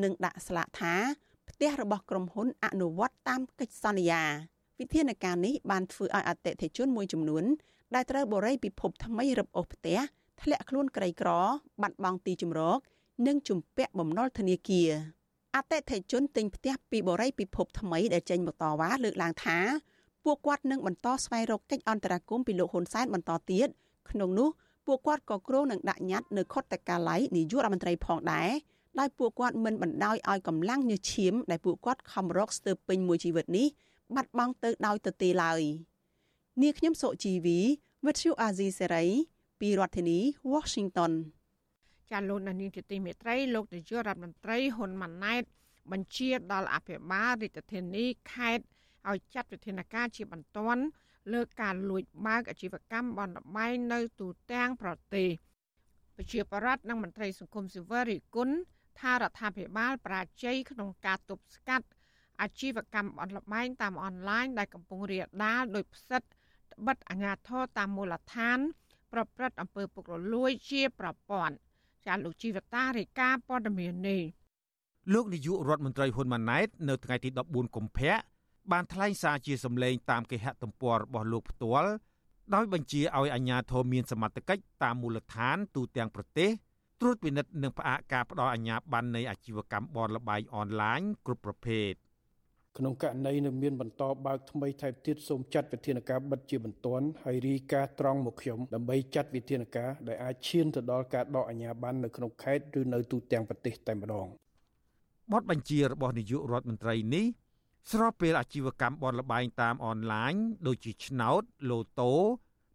[0.03, 0.95] និងដាក់ស្លាកថា
[1.51, 4.23] ផ្ទះរបស់ក្រុមហ៊ុនអនុវត្តតាមកិច្ចសន្យា
[4.81, 7.45] វិធានការនេះបានធ្វើឲ្យអតិថិជនមួយចំនួន
[7.95, 9.99] ដែលត្រូវបរិយពិភពថ្មីរឹបអូសផ្ទះ
[10.43, 11.31] ធ្លាក់ខ្លួនក្រីក្រ
[11.83, 12.79] បាត់បង់ទីជម្រក
[13.27, 14.91] និងជំពាក់បំណុលធនាគារ
[15.57, 19.59] អតិថិជនទិញផ្ទះពីបរិយពិភពថ្មីដែលចេញមកតវ៉ាលើកឡើងថា
[20.25, 23.69] ពួកគាត់នឹងបន្តស្វែងរកកិច្ចអន្តរាគមន៍ពីលោកហ៊ុនសែនបន្តទៀត
[24.11, 24.49] ក្នុងនោះ
[24.87, 28.51] ពួកគាត់ក៏គ្រោងនឹងដាក់ញត្តិនៅខុទ្ទកាល័យនាយករដ្ឋមន្ត្រីផងដែរ
[28.99, 33.67] ដោយពួកគាត់មិនបណ្ដោយឲ្យកម្លាំងញើសឈាមដែលពួកគាត់ខំរកស្ទើរពេញមួយជីវិតនេះ
[34.15, 35.63] បាត់បង់ទៅដោយទទេឡើយ
[36.63, 37.59] នាងខ្ញុំសុជីវី
[38.07, 39.05] វិទ្យុអាស៊ីសេរី
[39.61, 40.19] ពីរដ្ឋធានី
[40.53, 41.13] Washington
[42.11, 45.43] ចាលោកនានីជាទីមេត្រីលោកនាយករដ្ឋមន្ត្រីហ៊ុនម៉ាណែត
[45.93, 48.65] បញ្ជាដល់អភិបាលរាជធានីខេត្ត
[49.09, 50.83] ឲ្យចាត់វិធានការជាបន្ទាន់
[51.33, 55.29] លើការលួចបើកអាជីវកម្មបនលបែងនៅទូទាំងប្រទេស
[56.17, 58.51] ប្រជាប្រដ្ឋនិងមន្ត្រីសង្គមស៊ីវិលរិគុណ
[59.01, 61.87] ថារដ្ឋាភិបាលប្រាជ័យក្នុងការទប់ស្កាត់
[62.43, 66.23] អាជីវកម្មអនឡាញតាមអនឡាញដែលកំពុងរាលដាលដោយផ្សិត
[66.87, 68.59] បិទអាញាធរតាមមូលដ្ឋាន
[69.13, 71.55] ប្រព្រឹត្តអំពើពុករលួយជាប្រព័ន្ធ
[72.07, 74.23] ចាលោកជីវតារាយការណ៍ព័ត៌មាននេះ
[75.13, 78.15] លោកនាយករដ្ឋមន្ត្រីហ៊ុនម៉ាណែតនៅថ្ងៃទី14កុម្ភៈ
[78.73, 81.91] បានថ្លែងសារជាសម្លេងតាមគេហទំព័ររបស់លោកផ្ទាល់
[82.55, 86.51] ដោយបញ្ជាឲ្យអាជ្ញាធរមានសមត្ថកិច្ចតាមមូលដ្ឋានទូទាំងប្រទេស
[87.01, 91.93] ត្រួតពិនិត្យនិងផ្អាកការផ្ដល់អាជ្ញាប័ណ្ណនៃអាជីវកម្មបនលបែងអនឡាញគ្រប់ប្រភេទ
[92.79, 104.27] ក្នុងករណីនៅមានបន្តបើកថ្មីថែមទៀតសូមចាត់វិធានការបិទជាបន្ទាន់ហើយរីកាត្រង់មកខ្ញុំដើម្បីចាត់វិធានការដែលអាចឈានទៅដល់ការដកអាជ្ញាប័ណ្ណនៅក្នុងខេត្តឬនៅទូទាំងប្រទេសតែម្ដង
[105.33, 107.27] បទបញ្ជារបស់នាយករដ្ឋមន្ត្រីនេះ
[107.93, 110.35] ស្របពេលអាជីវកម្មបនលបែងតាមអនឡាញ
[110.67, 112.13] ដូចជាឆ្នោតលូតូ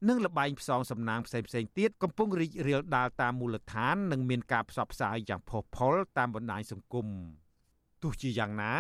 [0.10, 7.08] និងលបែងផ្សងសំណាងផ្សេងផ្សេងទៀតកំពុងរីករាលដាលតាមមូលដ្ឋាន និងមានការផ្សព្វផ្សាយយ៉ាងផុសផុលតាមបណ្ដាញសង្គម
[8.02, 8.74] ទោះជាយ៉ាងណា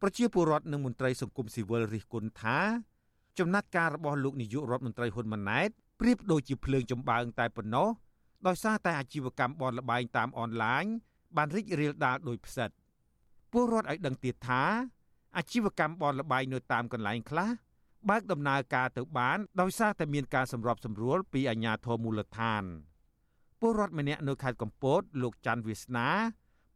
[0.00, 2.58] ប្រជាពលរដ្ឋនិងមន្ត្រីសង្គមស៊ីវិលរិះគន់ថា
[3.38, 5.68] ចំណាត់ការរបស់លោកនាយករដ្ឋមន្ត្រីហ៊ុនម៉ាណែត
[6.00, 7.88] ប្រៀបដូចជាភ្លើងចម្បាំងតែប៉ុណ្ណោះ
[8.46, 10.84] ដោយសារតែអាជីវកម្មបនលបែងតាមអនឡាញ
[11.36, 12.70] បានរីករាលដាលដោយផ្សិត
[13.52, 14.62] ពលរដ្ឋឲ្យដឹងទៀតថា
[15.36, 17.50] អាជីវកម្មបនលបែងនៅតាមកន្លែងខ្លះ
[18.08, 22.62] បើកដំណើរការទៅបានដោយសារតែមានការសម្របសម្រួលពីអាជ្ញាធរមូលដ្ឋាន
[23.60, 26.08] ពលរដ្ឋម្នាក់នៅខេត្តកំពតលោកច័ន្ទវាសនា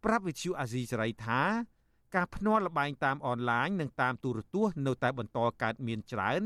[0.04, 1.40] ប្រាប់វិទ្យុអាស៊ីសេរីថា
[2.14, 6.42] ការភ្នាល់លបែងតាមអនឡាញនិងតាមទូរទស្សន៍នៅតែបន្តកើតមានច្រើន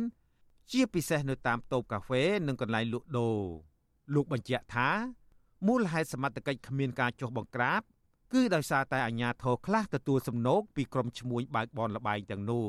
[0.71, 3.39] ជាពិសេសនៅតាមតូបកាហ្វេនិងកន្លែងលក់ដូរ
[4.15, 4.91] លោកបញ្ជាក់ថា
[5.67, 7.81] មូលហេតុសមត្ថកិច្ចគ្មានការចុះបង្ក្រាប
[8.33, 12.67] គឺដោយសារតែអាជ្ញាធរខ្លះទទួលសំណូកពីក្រុមឈ្មួញបើកបនលបែងទាំងនោះ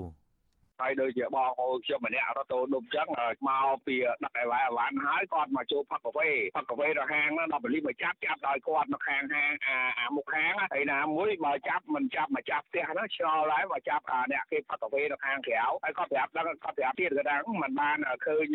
[0.82, 3.08] ហើយដូចជាបងអូនខ្ញុំម្នាក់រត់ទៅដុំចឹង
[3.50, 18.46] មកពីដាក់អីវ៉ាអវ៉ាន់ហើយគាត់មកចូលផឹកកាហ្វេផឹកកាហ្វេដល់ហាងហ្នឹងដល់បលីមកចាប់ចាប់ដោយគាត់នៅខាងហាងអាអាមុខហាងហើយណាមួយបើចាប់មិនចាប់មកចាប់ផ្ទះហ្នឹងឆ្លល់ហើយមកចាប់អាអ្នកគេផឹកកាហ្វេនៅខាងក្រៅហើយគាត់ប្រាប់ដល់គាត់ប្រាប់ទៀតគាត់ថាមិនបានឃើញ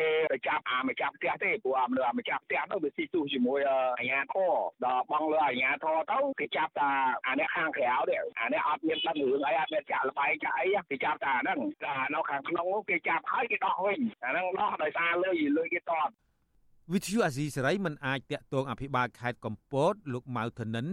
[0.00, 3.60] គេទៅចាប់អាមកចាប់ផ្ទះទេព្រោះអាមនុស្សអាមកចាប់ផ្ទះនោះវាស៊ីទូជាមួយ
[3.98, 4.52] អាញាធរ
[4.84, 6.90] ដល់បងលើអាញាធរទៅគេចាប់តា
[7.26, 11.71] អាអ្នកខាងក្រៅទេអាអ្នកអត់មានដឹងរឿងអីអត់មានចាក់លបាយចាក់អីគេចាប់តាហ្នឹងតែ
[12.14, 16.10] នៅខាងក្នុងនោះគេចាប់ហើយគេដោះវិញអាហ្នឹងដោះដោយសារលុយលុយគេតត
[16.92, 20.86] វិទ្យុអាស៊ីសេរីមិនអាចតាក់ទងអភិបាលខេត្តកំពតលោកម៉ៅធនិន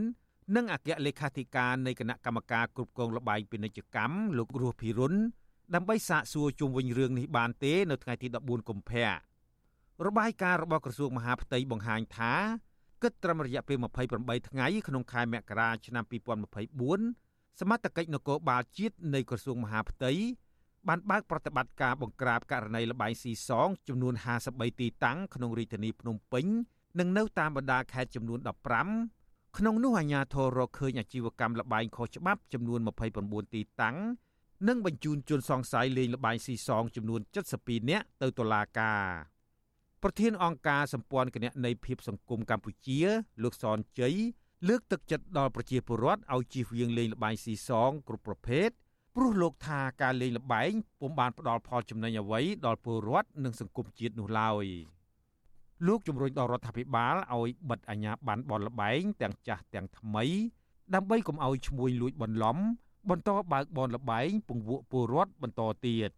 [0.56, 5.14] និងអគ្គលេខាធិការនៃគណៈកម្មការគ្រប់គ្រងលបែងពាណិជ្ជកម្មលោករស់ភិរុន
[5.76, 9.08] ដើម្បីសាកសួរជុំវិញរឿងនេះបានទេនៅថ្ងៃទី14កុម្ភៈ
[10.06, 12.34] របាយការណ៍របស់ក្រសួងមហាផ្ទៃបង្ហាញថា
[13.04, 13.78] គិតត្រឹមរយៈពេល
[14.12, 16.04] 28ថ្ងៃក្នុងខែមករាឆ្នាំ
[16.68, 20.12] 2024សមត្ថកិច្ចនគរបាលជាតិនៃក្រសួងមហាផ្ទៃ
[20.88, 24.14] បានបើកប្រតិបត្តិការបង្ក្រាបករណីលបែងស៊ីសងចំនួន
[24.48, 26.46] 53ទីតាំងក្នុងរាជធានីភ្នំពេញ
[27.00, 28.40] និងនៅតាមបណ្ដាខេត្តចំនួន
[28.98, 32.80] 15ក្នុងនោះអាជ្ញាធររកឃើញអាជីវកម្មលបែងខុសច្បាប់ចំនួន
[33.18, 33.98] 29ទីតាំង
[34.68, 37.22] និងបញ្ជូនជនសង្ស័យលេងលបែងស៊ីសងចំនួន
[37.56, 39.04] 72នាក់ទៅតុលាការ
[40.04, 43.00] ប្រធានអង្គការសម្ព័ន្ធគណនេយ្យភាពសង្គមកម្ពុជា
[43.44, 44.16] លោកសនជ័យ
[44.68, 48.70] លើកទឹកចិត្តដល់ប្រជាពលរដ្ឋឲ្យជៀសវាងលេងលបែងស៊ីសងគ្រប់ប្រភេទ
[49.22, 54.66] ព្រោះលោកថាការលេងលបែងពុំបានផ្ដល់ផលចំណេញអ្វីដល់ពលរដ្ឋនិងសង្គមជាតិនោះឡើយ
[55.88, 60.24] លោកជំរុញដល់រដ្ឋាភិបាលឲ្យបិទអាជ្ញាប័ណ្ណបនលបែងទាំងចាស់ទាំងថ្មី
[60.94, 62.58] ដើម្បីកុំឲ្យឈ្មួញលួចបន្លំ
[63.10, 66.10] បន្តបើកបនលបែងពង្វក់ពលរដ្ឋបន្តទៀត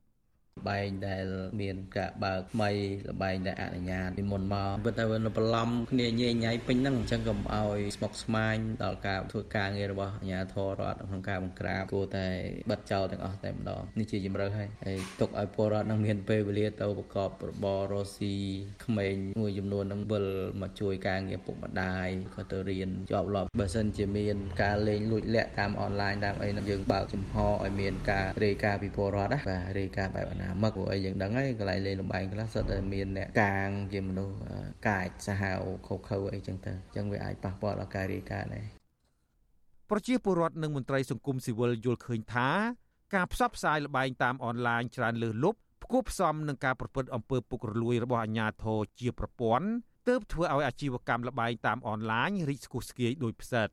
[0.70, 1.26] បែងដែល
[1.62, 2.70] មានការបើកថ្មី
[3.08, 12.28] លបែងដែលអនុញ្ញាតពីមុនមកពិតតែវាបន្លំគ្នាញ៉ៃញ៉ៃពេញហ្នឹងអញ្ចឹងកុំឲ្យស្មុគស្មាញដល់ការធ្វើការងាររបស់អាជ្ញាធររដ្ឋក្នុងការបង្ក្រាបគួរតែ
[12.72, 18.36] បិទចោលទាំងអស់តែម្ដងនេះជាជំរឿហើយហើយទុកឲ្យពលរដ្ឋនឹងមានពេលវេលាទៅប្រកបរបររស់ស៊ី
[18.86, 20.26] ក្មេងមួយចំនួននឹងវិល
[20.62, 34.36] មកជួយការងារពុកម្ដាយក៏ទៅរៀនជាប់លាប់បើសិនជាមានការលេងលួចលាក់តាមអនឡាញតាមអីនឹងយើងបើកចំហឲ្យមានការរាយការណ៍ពីពលរដ្ឋណាបាទរាយការណ៍បែបណាមឹកព្រោះអីយើងដឹងហើយកន្លែងលេងលំបែងខ្លះសុទ្ធតែមានអ្នកកាងជាមនុស្ស
[34.90, 38.66] កាចសាហាវខុសខើអីចឹងទៅអញ្ចឹងវាអាចប៉ះពាល់ដល់ការរាយការណ៍ដែរ
[39.90, 42.50] ប្រជាពលរដ្ឋនិងមន្ត្រីសង្គមស៊ីវិលយល់ឃើញថា
[43.16, 49.68] ការផ្សព្វផ្សាយលបែងតាមអនឡាញច្រើនលើសលប់ផ្គប់ផ្សំនឹងការប្រព្រឹត្តអំពើពុករលួយរបស់អាជ្ញាធរជាប្រព័ន្ធ
[50.08, 53.70] ទើបធ្វើឲ្យអាជីវកម្មលបែងតាមអនឡាញរីកស្គុះស្គាយដោយផ្សិត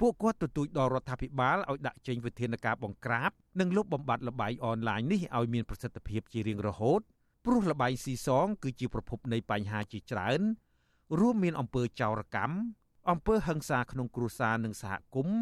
[0.00, 3.30] ពួកគាត់ទទូចដល់រដ្ឋាភិបាលឲ្យដាក់ចេញវិធានការបង្ក្រាប
[3.60, 7.00] និងលុបបំបាត់លបែងអនឡាញនេះឲ្យមានប្រសិទ្ធភាពជារៀងរហូត
[7.44, 10.40] ព្រោះលបែងស៊ីសងគឺជាប្រភពនៃបញ្ហាជាច្រើន
[11.18, 12.56] រួមមានអំពើចោរកម្ម
[13.10, 15.38] អំពើហិង្សាក្នុងគ្រួសារនិងសហគមន៍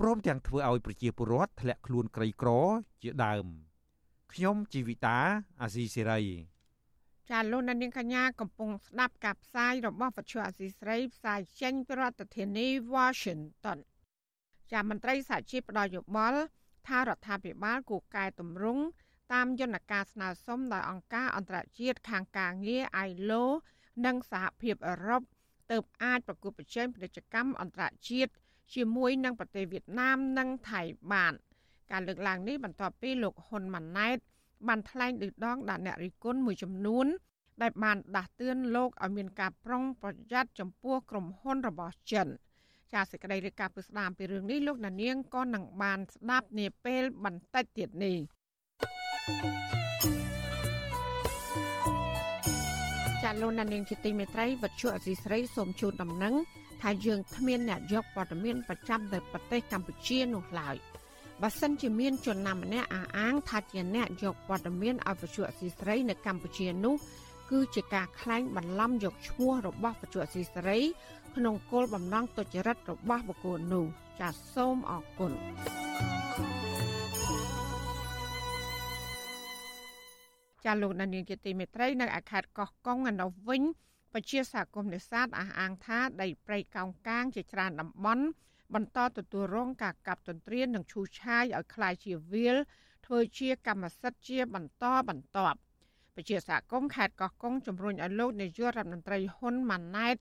[0.00, 2.50] ព្រមទាំងធ្វើឲ្យប្រជាពលរដ្ឋធ្លាក់ខ្លួនក្រីក្រ
[3.02, 3.46] ជាដើម
[4.32, 5.18] ខ្ញុំជីវិតា
[5.62, 6.22] អាស៊ីសេរី
[7.30, 13.78] ចាលោកនាងកញ្ញាកំពុងស្ដាប់ការផ្សាយរបស់វិទ្យុអាស៊ីសេរីផ្សាយចេញពីរដ្ឋធានី Washington
[14.72, 16.40] ចាមន្ត្រីសហជីពផ្ដល់យោបល់
[16.88, 18.82] ថារដ្ឋាភិបាលគូកែតម្រង់
[19.32, 23.44] តាមយន្តការស្នើសុំដោយអង្គការអន្តរជាតិខាងការងារ ILO
[24.06, 25.22] និងសហភាពអឺរ៉ុប
[25.70, 28.32] ទើបអាចប្រគល់ប្រជែងពាណិជ្ជកម្មអន្តរជាតិ
[28.74, 31.32] ជាមួយនឹងប្រទេសវៀតណាមនិងថៃបាន
[31.90, 34.18] ការលើកឡើងនេះបន្ទាប់ពីលោកហ៊ុនម៉ាណែត
[34.68, 37.06] បានថ្លែងឌឺដងដាក់អ្នករិះគន់មួយចំនួន
[37.62, 42.28] ដែលបានដាស់តឿនលោកឲ្យមានការប្រុងប្រយ័ត្នចំពោះក្រុមហ៊ុនរបស់ចិន។
[42.94, 48.18] ចាសសេចក្តីរាយការណ៍ពីស្ដាមពីរឿងនេះលោកណានៀងក៏នឹងបានស្ដាប់នាពេលបន្តិចទៀតនេះ
[53.22, 56.34] ចាលោកណានៀងជាទីមេត្រីវັດឈុអសីស្រីសូមជូនដំណឹង
[56.82, 60.76] ថាយើងគ្មានអ្នកយកព័ត៌មានប្រចាំនៅប្រទេសកម្ពុជានោះឡើយ
[61.42, 66.96] បើសិនជាមានជនណាម្នាក់អះអាងថាជាអ្នកយកព័ត៌មានឲ្យវិទ្យុអសីស្រីនៅកម្ពុជានោះ
[67.50, 70.78] គឺជាការក្លែងបន្លំយកឈ្មោះរបស់វិទ្យុអសីស្រី
[71.35, 73.85] ក្នុងគោលបំណងទុច្ចរិតរបស់បុគ្គលនោះ
[74.19, 75.31] ចាសសូមអរគុណ
[80.65, 83.63] ចាលោកដានៀងជាទីមេត្រីនៅឯខេត្តកោះកុងឯនោះវិញ
[84.13, 88.25] ពជាសហគមន៍នេសាទអះអាងថាដីព្រៃកោងកាងជាច្រើនតំបន់
[88.73, 92.57] បន្តទទួលរងការកាប់ទន្ទ្រាននិងឈូសឆាយឲ្យคล้ายជាវាល
[93.05, 95.57] ធ្វើជាកម្មសិទ្ធិជាបន្តបន្ទាប់
[96.15, 100.15] ពជាសហគមន៍ខេត្តកោះកុងជំរុញឲ្យលោកនាយករដ្ឋមន្ត្រីហ៊ុនម៉ាណែត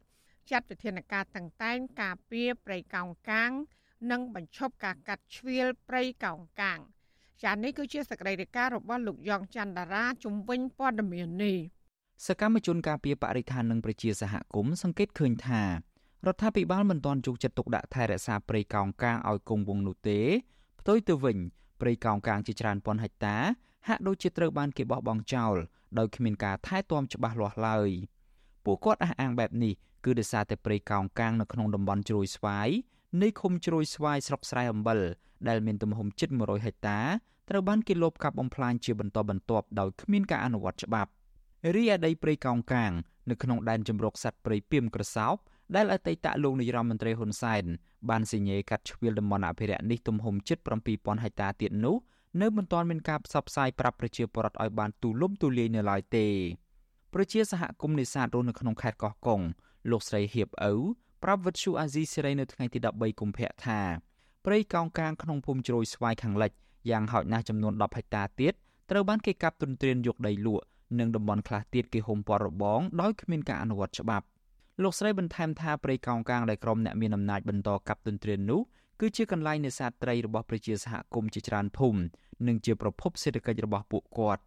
[0.51, 3.51] ចាត់វិធានការតឹងតែងការពារព្រៃកោងកាង
[4.11, 6.79] និងបញ្ឈប់ការកាត់ជ្រៀលព្រៃកោងកាង
[7.43, 11.57] ចានេះគឺជាសកម្មភាពរបស់លោកយ៉ងច័ន្ទតារាជំវិញព័ត៌មាននេះ
[12.27, 20.19] សកម្មជនការពារបរិស្ថាននិងប្រជាសហគមន៍សង្កេតឃើញថារដ្ឋាភិបាលមិនទាន់ជោគចិត្តទុកដាក់ថែរក្សាព្រៃកោងកាងឲ្យគង់វង្សនោះទេ
[20.79, 21.37] ផ្ទុយទៅវិញ
[21.81, 23.35] ព្រៃកោងកាងជាច្រើនពាន់ហិកតា
[23.87, 25.55] ហាក់ដូចជាត្រូវបានគេបោះបង់ចោល
[25.97, 27.89] ដោយគ្មានការថែទាំច្បាស់លាស់ឡើយ
[28.65, 29.73] ពួកគាត់អះអាងបែបនេះ
[30.07, 32.69] គឺដោយសារតែព្រៃកោងកាងនៅក្នុងតំបន់ជ្រោយស្វាយ
[33.21, 34.99] នៃឃុំជ្រោយស្វាយស្រុកស្រែអំបិល
[35.47, 36.99] ដែលមានទំហំជិត100ហិកតា
[37.49, 41.11] ត្រូវបានគេលបកាប់បំផ្លាញជាបន្តបន្ទាប់ដោយគ្មានការអនុវត្តច្បាប់
[41.75, 42.91] រីឯដីព្រៃកោងកាង
[43.29, 45.35] នៅក្នុងដែនជម្រកសត្វព្រៃពីមក្រសោប
[45.75, 47.63] ដែលអតីតលោកនាយរដ្ឋមន្ត្រីហ៊ុនសែន
[48.09, 50.57] បានសញ្ញេកាត់ជ្រៀលតំបន់អភិរក្សនេះទំហំជិត
[50.91, 51.95] 7000ហិកតាទៀតនោះ
[52.41, 56.27] នៅមិនទាន់មានការផ្សព្វផ្សាយប្រាប់ប្រជាពលរដ្ឋឲ្យបានទូលំទូលាយនៅឡើយទេ
[57.13, 59.41] ប្រជាសហគមន៍នេសាទរស់នៅក្នុងខេត្តកោះកុង
[59.91, 60.73] លោកស្រីហៀបឪ
[61.23, 63.79] ប្រាប់វិទ្យុអាស៊ីសេរីនៅថ្ងៃទី13កុម្ភៈថា
[64.45, 66.51] ព្រៃកោងកាងក្នុងភូមិជ្រោយស្វាយខាងលិច
[66.89, 68.53] យ៉ាងហោចណាស់ចំនួន10ហិកតាទៀត
[68.91, 70.65] ត្រូវបានគេកាប់ទន្ទ្រានយកដីលក់
[70.99, 74.25] និងតំបន់ខ្លះទៀតគេហុំព័ទ្ធរបងដោយគ្មានការអនុវត្តច្បាប់
[74.83, 78.61] លោកស្រីបន្ថែមថាព្រៃកោងកាងដែលក្រុមអ្នកមានអំណាចបន្តកាប់ទន្ទ្រាននោះ
[79.01, 82.01] គឺជាកន្លែងនេសាទត្រីរបស់ប្រជាសហគមន៍ជាច្រើនភូមិ
[82.47, 84.41] និងជាប្រភពសេដ្ឋកិច្ចរបស់ពួកគាត់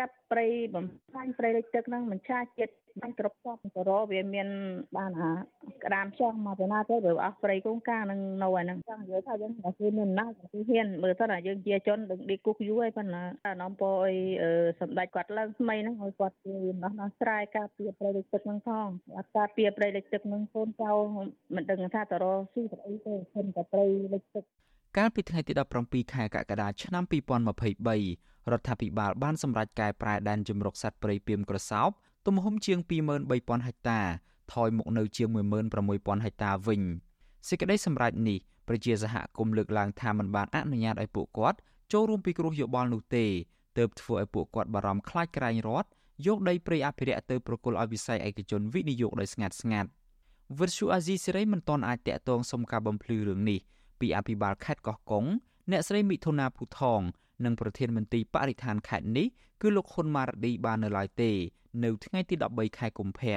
[0.00, 4.48] កាប់ព្រៃបំផ្លាញព្រៃលិចទឹកហ្នឹងមិនឆាចិត្ត បានគ្រប់សពទៅរវាមាន
[4.96, 5.30] បានអា
[5.84, 14.14] ក្តាមចង់មកទៅណាទៅឬអស់ព្រៃកូនកានឹងនៅឯហ្នឹងចង់និយាយថាយើងតែគឺមានណាស់គឺហ៊ានមើលទៅថាយើងជាជនដឹងឌីគុកយូរហើយប៉ុន្តែនំពោអី
[14.80, 20.90] សម្ដេចគាត់ឡើងថ្មីហ្នឹងឲ្យគាត់ជួយដោះដោះស្រាយការពារព្រៃលិចទឹកហ្នឹងផងអត់ការពារព្រៃលិចទឹកហ្នឹងកូនចៅ
[21.54, 24.44] មិនដឹងថាទៅរកស៊ីទៅអីទេព្រមតែព្រៃលិចទឹក
[24.98, 25.52] កាលពីថ្ងៃទី
[25.82, 31.90] 17ខែកក្កដាឆ្នាំ2023រដ្ឋាភិបាលបានសម្រេចកែប្រែដែនជំរកសត្វព្រៃពីមក្រសោប
[32.26, 32.78] ទំហំជាង
[33.22, 34.00] 23000ហិកតា
[34.52, 35.28] ថយមកនៅជាង
[35.76, 36.82] 16000ហិកតាវិញ
[37.48, 41.58] សេចក្តីសម្រេចនេះប្រជាសហគមន៍លើកឡើងថាมันបានអនុញ្ញាតឲ្យពួកគាត់
[41.92, 43.26] ចូលរួមពិគ្រោះយោបល់នោះទេ
[43.78, 45.88] ទើបធ្វើឲ្យពួកគាត់បារម្ភខ្លាចក្រែងរត់
[46.26, 49.88] យកដីព្រៃអភិរក្សទៅប្រគល់ឲ្យវិស័យឯកជនវិនិយោគដោយស្ងាត់ស្ងាត់
[50.58, 53.60] វិទ្យុអាស៊ីសេរីមិនទាន់អាចតាក់ទងសុំការបំភ្លឺរឿងនេះ
[54.00, 55.24] ពីអភិបាលខេត្តកោះកុង
[55.70, 57.00] អ្នកស្រីមិថុនាភូថង
[57.44, 59.26] និងប្រធានមន្ត្រីបរិស្ថានខេត្តនេះ
[59.62, 61.32] គឺលោកហ៊ុនម៉ារ៉ាឌីបាននៅឡើយទេ
[61.84, 63.36] នៅថ្ងៃទី13ខែកុម្ភៈ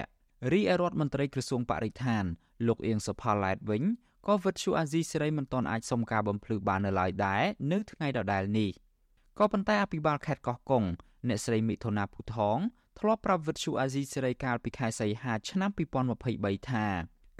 [0.52, 2.24] រីឯរដ្ឋមន្ត្រីក្រសួងបរិស្ថាន
[2.68, 3.84] លោកអៀងសុផាឡែតវិញ
[4.28, 8.72] ក៏វិទ្យុអាស៊ីសេរីមិនទាន់អាចសុំការបំភ្លឺបាននៅឡើយដែរនៅថ្ងៃដដែលនេះ
[9.40, 10.84] ក៏ប៉ុន្តែអភិបាលខេត្តកោះកុង
[11.28, 12.58] អ្នកស្រីមិថុនាភូថង
[13.00, 15.70] ធ្លាប់ប្រាប់វិទ្យុអាស៊ីសេរីកាលពីខែសីហាឆ្នាំ
[16.20, 16.86] 2023ថា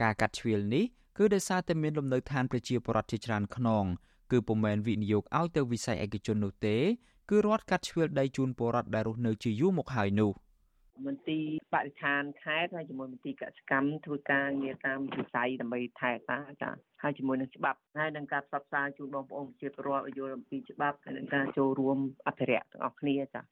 [0.02, 0.86] ការកាត់ជ្រៀលនេះ
[1.18, 3.86] គឺដោយសារតែមានលំនៅឋានប្រជាពលរដ្ឋជាច្រើនខ្នង
[4.32, 6.78] គឺពុំមែនវិនិយោគឲ្យទៅវិស័យឯកជននោះទេ
[7.30, 10.32] គឺរដ្ឋកាត់ជ្រឿលដីជូនពលរដ្ឋដែលរស់នៅជាយូរមកហើយនោះ
[11.06, 23.46] មន្ទីរបរិស្ថានខេត្តហើយជាមួយមន្ទីរកសិកម្មធ្វើការងារតាមវិស័យដើម្បីថែតាចាហើយជាមួយនឹងច្បាប់ហើយនឹងការផ្សព្វផ្សាយជូនបងប្អូនប្រជាពលរដ្ឋឲ្យយល់អំពីច្បាប់ហើយនឹងការចូលរួមអភិរក្សទាំងអស់គ្នាចាត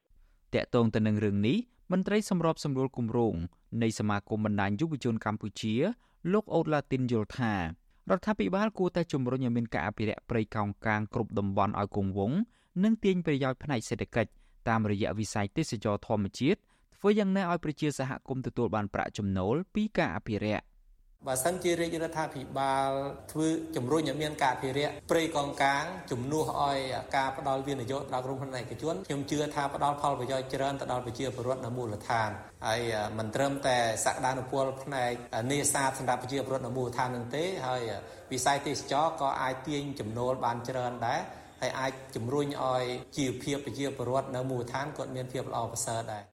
[0.63, 1.57] កតងទៅនឹងរឿងនេះ
[1.91, 3.35] មន្ត្រីសម្របសម្រួលគម្រោង
[3.83, 5.73] នៃសមាគមបណ្ដាញយុវជនកម្ពុជា
[6.33, 7.53] លោកអូតឡាទីនយល់ថា
[8.11, 12.37] រដ្ឋាភិបាលគួរតែជំរុញឲ្យមានការអភិរក្សព្រៃកោងកាងគ្រប់តំបន់ឲ្យគង់វង្ស
[12.83, 14.31] និងទាញប្រយោជន៍ផ្នែកសេដ្ឋកិច្ច
[14.69, 16.59] តាមរយៈវិស័យទេសចរធម្មជាតិ
[16.97, 20.63] ធ្វើយ៉ាងណាឲ្យប្រជាសហគមន៍ទទួលបានប្រាក់ចំណូលពីការអភិរក្ស
[21.27, 22.91] បើសិនជារាជរដ្ឋាភិបាល
[23.31, 26.77] ធ្វើជំរុញឲ្យមានការអភិរក្សព្រៃកងកាងជំនួសឲ្យ
[27.15, 32.29] ការផ្ដល់វិនិយោគដល់ក្រុមហ៊ុនឯកជនខ្ញុំជឿថាផ្ដល់ផលប្រយោជន៍ច្រើនទៅដល់ប្រជាពលរដ្ឋនៅមូលដ្ឋាន
[32.65, 32.81] ហើយ
[33.17, 35.11] មិនត្រឹមតែសក្តានុពលផ្នែក
[35.51, 37.81] នេសាទសម្រាប់ប្រជាពលរដ្ឋនៅមូលដ្ឋាននឹងទេហើយ
[38.31, 41.21] វិស័យទេសចរក៏អាចទាញចំណូលបានច្រើនដែរ
[41.61, 42.83] ហើយអាចជំរុញឲ្យ
[43.17, 46.23] ជីវភាពប្រជាពលរដ្ឋនៅមូលដ្ឋានគាត់មានភាពល្អប្រសើរដែរ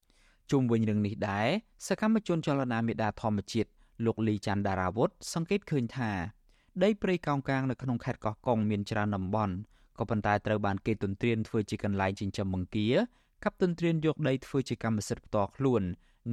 [0.51, 1.47] ជុំវិញរឿងនេះដែរ
[1.87, 3.69] សកម្មជនចលនាមេដាធម្មជាតិ
[4.05, 6.11] លោកលីច័ន្ទដារាវុធសង្កេតឃើញថា
[6.83, 9.53] ដីព្រៃកោងកាងនៅក្នុងខេត្តកោះកុងមានច្រើនតំបន់
[9.99, 12.89] ក៏ប៉ុន្តែត្រូវបានគេទន្ទ្រានធ្វើជាកន្លែងចិញ្ចឹមបង្គា
[13.43, 15.81] កັບទន្ទ្រានយកដីធ្វើជាកម្មសិទ្ធិផ្ទាល់ខ្លួន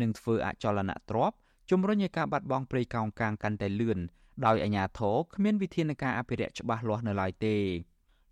[0.00, 1.36] និងធ្វើអចលនទ្រព្យ
[1.70, 3.98] ជំរុញឲ្យការបាត់បង់ព្រៃកោងកាងកាន់តែលឿន
[4.46, 7.56] ដោយអាជ្ញាធរគ្មានវិធានការអភិរក្សច្បាស់លាស់នៅឡើយទេ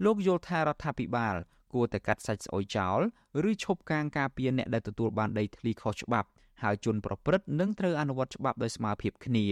[0.05, 1.35] លោកយល់ថារដ្ឋាភិបាល
[1.73, 3.01] គួរតែកាត់សាច់ស្អុយចោល
[3.49, 6.29] ឬឈប់ការការពារអ្នកដែលទទួលបានដីធ្លីខុសច្បាប់
[6.63, 9.47] ហើយជនប្រព្រឹត្តនឹងត្រូវអនុវត្តច្បាប់ដោយស្មើភាពគ្នា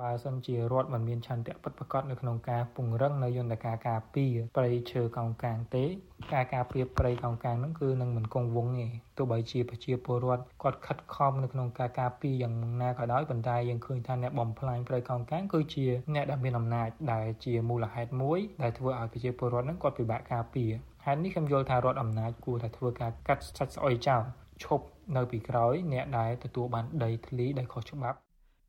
[0.00, 5.84] បើសិនជារដ្ឋមិនមានឆន្ទៈពិតប្រាកដនៅក្នុងការពង្រឹងនៅយន្តការការពារព្រៃឈើកោងកាងទេ
[6.32, 8.86] ការការពារព្រៃកោងកាងហ្នឹងគឺនឹងមិនគង់វង្សទេ
[9.18, 20.70] ទោះបីជាប្រជាពលរដ្ឋគាត់ខិតខំនៅក្នុងការការពារយ៉ាងណាក៏ដោយប៉ុន្តែយើងឃើញថាអ្នកបំផ្លាញព្រៃកោងកាងគឺជាអ្នកដែលមានអំណាចដែលជាមូលហេតុមួយដែលធ្វើឲ្យប្រជាពលរដ្ឋហ្នឹងគាត់ពិបាកការពារ
[21.04, 24.24] ហេតុនេះខ្ញុំយល់ថារដ្ឋអំណាចគួរតែធ្វើការកាត់សាច់ស្អុយចោល
[24.64, 24.84] ឈប់
[25.16, 28.18] នៅពីក្រោយអ្នកដែលទទួលបានដីធ្លីដែលខុសច្បាប់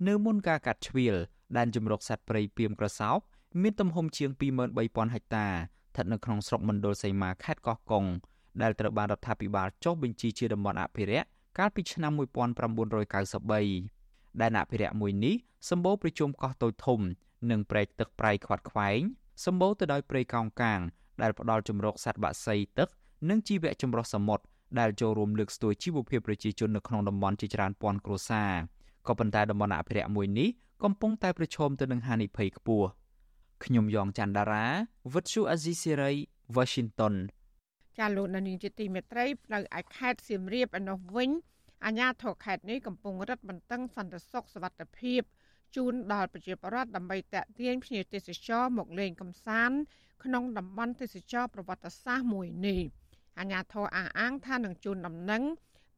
[0.07, 1.15] នៅមុនការកាត់ជ្រៀល
[1.57, 3.17] ដែនជំរកសត្វព្រៃពីមក្រសោប
[3.61, 4.29] មានទំហំជាង
[4.73, 8.05] 23000ហិកតាស្ថិតនៅក្នុងស្រុកមណ្ឌលសីមាខេត្តកោះកុង
[8.61, 15.35] ដែលត្រូវបានរដ្ឋាភិបាលចុះបញ្ជីជាតំបន់អភិរក្សកាលពីឆ្នាំ1993ដែនអភិរក្សមួយនេះ
[15.69, 16.99] សម្បូរប្រជុំកោះតូចធំ
[17.51, 18.99] និងព្រែកទឹកប្រៃខ្វាត់ខ្វែង
[19.45, 20.79] សម្បូរទៅដោយព្រៃកោងកាង
[21.21, 22.87] ដែលផ្ដល់ជំរកសត្វបក្សីទឹក
[23.29, 24.43] និងជីវៈចម្រុះសមុទ្រ
[24.79, 28.51] ដែលចូលរួមលើកស្ទួយជីវភាពប្រជាជននៅក្នុងតំបន់ជាច្រើនពាន់គ្រួសារ
[29.07, 30.49] ក៏ប៉ុន្តែតំបន់អភិរក្សមួយនេះ
[30.83, 32.87] កំពុងតែប្រឈមទៅនឹងហានិភ័យខ្ពស់
[33.63, 34.65] ខ្ញុំយ៉ងច័ន្ទដារា
[35.13, 36.11] វិទ្យុអាស៊ីសេរី
[36.55, 37.15] Washington
[37.97, 41.29] ចាលោកនានីជាទីមេត្រីនៅឯខេត្តសៀមរាបឯនោះវិញ
[41.85, 45.21] អាជ្ញាធរខេត្តនេះកំពុងរឹតបន្តឹងសន្តិសុខសុវត្ថិភាព
[45.75, 49.77] ជូនដល់ប្រជាពលរដ្ឋដើម្បីតាក់ទាញភ្ញៀវទេសចរមកលេងកម្សាន្ត
[50.23, 52.81] ក្នុងតំបន់ទេសចរប្រវត្តិសាស្ត្រមួយនេះ
[53.39, 55.43] អាជ្ញាធរអះអាងថានឹងជូនដំណឹង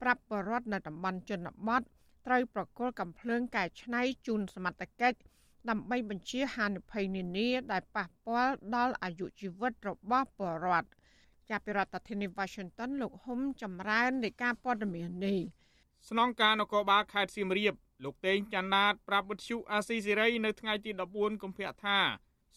[0.01, 1.81] ប្រាប់បរដ្ឋនៅតំបន់ជនបទ
[2.27, 5.19] ត្រូវប្រគល់កំភ្លើងកែច្នៃជូនសមត្ថកិច្ច
[5.69, 10.89] ដើម្បីបញ្ជាហានិភ័យនានាដែលប៉ះពាល់ដល់អាយុជីវិតរបស់ពលរដ្ឋ
[11.49, 15.39] ចាប់ពីរដ្ឋធានី Washington លោកហុំចម្រើននៃការព័ត៌មាននេះ
[16.09, 17.73] ស្នងការនគរបាលខេត្តសៀមរាប
[18.03, 21.99] លោកតេងច័ន្ទណាតប្រាប់វិទ្យុអាស៊ីសេរីនៅថ្ងៃទី14កុម្ភៈថា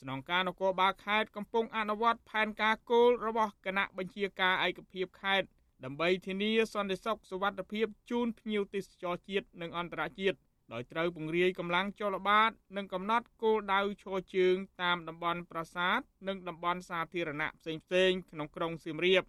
[0.03, 5.46] ស្នងការនគរបាលខេត្តកំពុងអនុវត្តផែនការគោលរបស់គណៈបញ្ជាការឯកភាពខេត្ត
[5.84, 10.38] ដើម្បីធានាសន្តិសុខសុវត្ថិភាពជូនភ្ញៀវទេសចរជាតិនិងអន្តរជាតិ
[10.72, 17.72] ដោយត្រូវពង្រាយកម្លាំងចលបាតនិងកំណត់គោលដៅឈរជើងតាមតំបន់ប្រាសាទនិងតំបន់សាធារណៈផ្សេ
[18.09, 19.22] ងៗក្នុងក្រុងសៀមរាប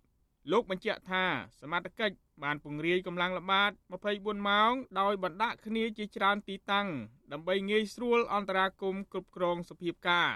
[0.51, 1.25] លោកបញ្ជាក់ថា
[1.61, 3.71] សមត្ថកិច្ចបានពង្រាយកម្លាំងល្បាត
[4.09, 6.87] 24ម៉ោងដោយបណ្ដាក់គ្នាជាច្រើនទីតាំង
[7.31, 10.35] ដើម្បីងាយស្រួលអន្តរាគមន៍គ្រប់គ្រងសភាពការណ៍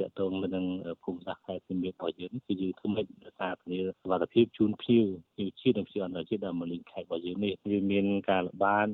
[0.00, 0.66] តកតងទៅនឹង
[1.04, 8.88] ភូមិសាស្ត្រខេត្តសៀមរាបរបស់យើងគឺយើងធ្វើម៉េចរក្សាធានាសុវត្ថិភាពជូនភ្ញៀវភ្ញៀវជាតិនិងភ្ញៀវអន្តរជាតិដែលមកលេងខេត្តរបស់យើងនេះវាមានការល្បាត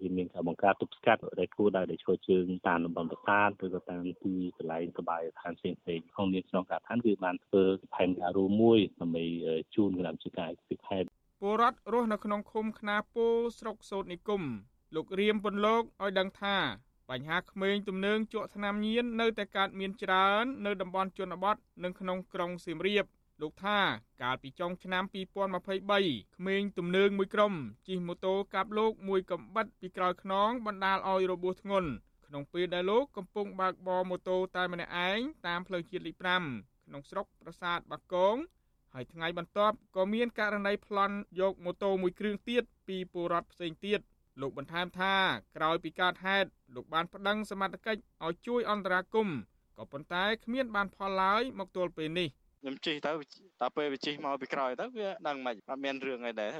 [0.00, 7.62] វាមានការបង្ការទប់ស្កាត់ដែលគួរដែលឈរជើងតាមតំបន់ប្រាសាទឬក៏តាមទីកន្លែងសបាយដ្ឋានផ្សេងផ្សេងក្នុងនាមក្នុងការឋានគឺបានធ្វើ
[7.94, 9.24] ផែនការរួមមួយដើម្បី
[9.74, 11.08] ជូនគណៈវិការពីខេត្ត
[11.40, 13.26] ពលរដ្ឋរស់នៅក្នុងឃុំខ្នាពោ
[13.58, 14.42] ស្រុកសោតនិគម
[14.94, 16.56] លោករៀមពន្លកឲ្យដឹងថា
[17.10, 23.04] បញ្ហាក្មេងទំនើងជក់ថ្នាំញៀននៅតែកើតមានច្រើន នៅតំបន់ជនបទនិងក្នុងក្រុងសៀមរាប
[23.42, 23.78] លោកថា
[24.22, 27.54] កាលពីចុងឆ្នាំ2023ក្មេងទំនើងមួយក្រុម
[27.88, 31.90] ជិះម៉ូតូកាប់លោកមួយកំបិតពីក្រោយខ្នងបណ្ដាលឲ្យរបួសធ្ងន់
[32.26, 36.16] ក្នុងពេលដែលលោកកំពុងបើកបរម៉ូតូតែម្នាក់ឯងតាមផ្លូវជាតិលេខ
[36.54, 38.36] 5ក្នុងស្រុកប្រាសាទបាគង
[38.94, 44.00] ហើយថ្ងៃបន្ទាប់ក៏មានករណីប្លន់យកម៉ូតូមួយគ្រឿងទៀតពីពលរដ្ឋផ្សេងទៀត
[44.40, 45.14] លោកបន្ថែមថា
[45.56, 49.38] ក្រោយពីកើតហេតុលោកបានប្តឹងសមត្ថកិច្ចឲ្យជួយអន្តរាគមន៍
[49.78, 52.28] ក៏ប៉ុន្តែគ្មានបានផលឡើយមកទល់ពេលនេះ
[52.60, 53.12] ខ្ញុំជិះទៅ
[53.60, 56.50] តែពេលវាជិះមកពីក្រោយទៅវាដឹងមិនអត់មានរឿងអីដែរ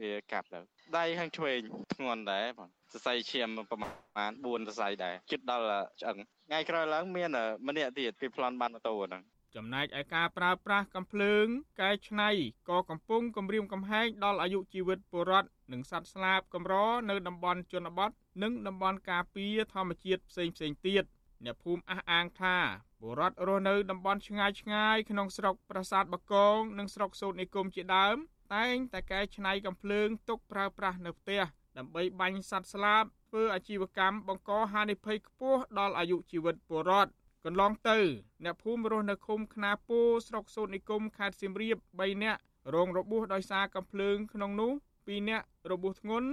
[0.00, 0.58] វាកាប់ទៅ
[0.98, 1.60] ដៃខាងឆ្វេង
[1.94, 3.78] ធ្ងន់ដែរបងសរសៃឈាមប្រ
[4.16, 5.66] ហែល4សរសៃដែរជិតដល់
[6.00, 6.16] ឆ្អឹង
[6.48, 7.30] ថ្ងៃក្រោយឡើងមាន
[7.68, 9.22] ម្នាក់ទៀតពីប្លន់បានម៉ូតូហ្នឹង
[9.54, 11.46] ចំណែកឯការប្រើប្រាស់កំភ្លើង
[11.80, 12.30] កែច្នៃ
[12.68, 16.74] ក៏កំពុងគំរាមកំហែងដល់អាយុជីវិតពលរដ្ឋនិងសត្វស្លាបកម្រ
[17.10, 18.10] នៅតំបន់ជនបទ
[18.42, 21.04] និងតំបន់ការពារធម្មជាតិផ្សេងផ្សេងទៀត
[21.44, 22.56] អ្នកភូមិអះអាងថា
[23.00, 28.16] ពលរដ្ឋរស់នៅតំបន់ឆ្ងាយឆ្ងាយក្នុងស្រុកប្រាសាទបកងនិងស្រុកសូត្រនិគមជាដើម
[28.54, 31.42] តែងតែកែច្នៃកំភ្លើងទុកប្រើប្រាស់នៅផ្ទះ
[31.78, 37.10] ដើម្បីបាញ់សត្វស្លាបធ្វើអាជីវកម្មបង្កហានិភ័យខ្ពស់ដល់អាយុជីវិតពលរដ្ឋ
[37.44, 37.98] កន្លងទៅ
[38.44, 42.40] អ្នកភូមិរស់នៅឃុំខ្នាពូស្រុកសូត្រនិគមខេត្តសៀមរាប3នាក់
[42.74, 46.28] រងរបួសដោយសារកំភ្លើងក្នុងនោះ2នាក់របួសធ្ងន់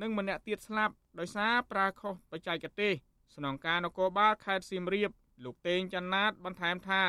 [0.00, 2.92] និងម្នាក់ទៀតស្លាប់ដោយសារប្រើខុសបច្ចេកទេស
[3.36, 5.10] ស្នងការនគរបាលខេត្តសៀមរាប
[5.44, 7.02] លោកតេងចន្ទនាតបន្ថែមថា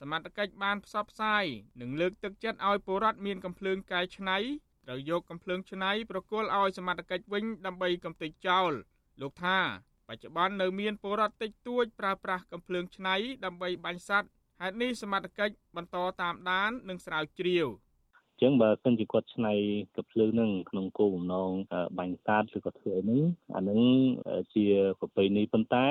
[0.00, 1.44] សមត្ថកិច្ចបានផ្សព្វផ្សាយ
[1.80, 4.38] និងលើកទឹកចិត្តឲ្យពលរដ្ឋមានកំភ្លើងកែច្នៃ
[4.84, 8.72] ត្រូវយកកំភ្លើងច្នៃប្រគល់ឲ្យសមត្ថកិច្ចវិញដើម្បីកំទេចចោល
[9.20, 9.58] លោកថា
[10.08, 14.30] បច្ចុប្បន្ននៅមានពលរដ្ឋតិចតួចប្រើប្រាស់កំភ្លើងឆ្នៃដើម្បីបាញ់សត្វ
[14.60, 17.66] ហេតុនេះសមត្ថកិច្ចបន្តតាមដាននិងស្រាវជ្រាវ។
[18.42, 19.52] ចឹងបើសិនជាគាត់ឆ្នៃ
[19.96, 21.50] កភ្លើងនឹងក្នុងគោលបំណង
[21.98, 23.22] បាញ់សាទឬក៏ធ្វើអីហ្នឹង
[23.56, 23.80] អាហ្នឹង
[24.54, 24.64] ជា
[25.00, 25.88] ប្រពៃណីប៉ុន្តែ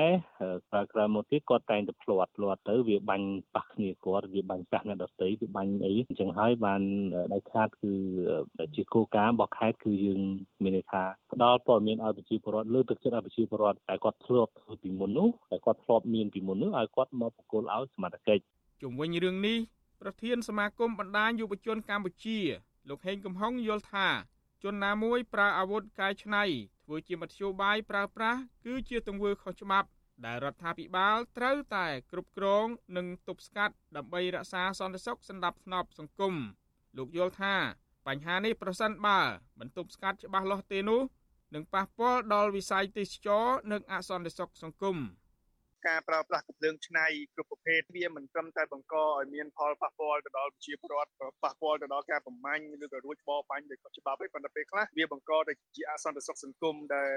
[0.70, 6.82] ក្រោយក្រោយមកទៀតគាត់តែងតែផ្លាត់ផ្លាត់ទៅវាបាញ់ប៉ះគ្នាគាត់វាបាញ់ប៉ះអ្នកដទៃវាបាញ់អីអញ្ចឹងហើយបាន
[7.34, 7.92] ដៃខាតគឺ
[8.76, 10.20] ជាគោលការណ៍របស់ខេត្តគឺយើង
[10.62, 18.42] មានន័យថាផ្ដល់ព័ត៌មានឲ្យប្រជាពលរដ្ឋលើកទឹកចិត្តឲ្យប្រជាពលរដ្ឋតែគាត់ធ្លាប់ធ្វើពីមុននោះតែគាត់ធ្លាប់មានពីមុននោះឲ្យគាត់មកបកគលឲ្យសមត្ថកិច្ច
[18.82, 19.58] ជុំវិញរឿងនេះ
[20.00, 22.38] ប្រធានសមាគមបណ្ដាញយុវជនកម្ពុជា
[22.88, 24.08] លោកហេងកំហុងយល់ថា
[24.62, 26.44] ជនណាមួយប្រើអាវុធកាយឆ្នៃ
[26.84, 29.88] ធ្វើជាមធ្យោបាយប្រើប្រាស់គឺជាទង្វើខុសច្បាប់
[30.24, 32.66] ដែលរដ្ឋាភិបាលត្រូវតែគ្រប់គ្រង
[32.96, 36.34] និងទប់ស្កាត់ដើម្បីរក្សាសន្តិសុខសណ្ដាប់ធ្នាប់សង្គម
[36.96, 37.54] លោកយល់ថា
[38.06, 39.20] បញ្ហានេះប្រសិនបើ
[39.60, 41.02] មិនទប់ស្កាត់ច្បាស់លាស់ទេនោះ
[41.54, 44.96] នឹងប៉ះពាល់ដល់វិស័យទេសចរនិងអសន្តិសុខសង្គម។
[45.88, 51.10] ការប្រើប្រាស់កម្លាំងឆ្នៃគ្រប់ប្រភេទវាមិនត្រឹមតែបង្កឲ្យមានផលប៉ះពាល់ទៅដល់ប្រជាពលរដ្ឋ
[51.44, 57.12] ប៉ះពាល់ទៅដល់ការប្រមាញ់ឬក៏រួចបរបាញ់ដោយខុសច្បាប់ឯប៉ុន្តែពេលខ្លះវាបង្កទៅជាអសន្តិសុខសង្គមដែល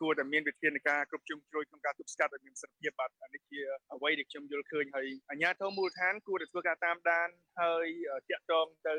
[0.00, 3.60] គួរតែមានវិធានការគ្រប់ជ្រុងជ្រោយក្នុងការទប់ស្កាត់ឲ្យមានប្រសិទ្ធភាពបាទនេះជា
[3.94, 7.28] អ្វីដែលខ្ញុំយល់ឃើញហើយអាជ្ញាធរមូលដ្ឋានគួរតែធ្វើការតាមដាន
[7.60, 7.86] ហើយ
[8.30, 8.94] តាក់ទងទៅ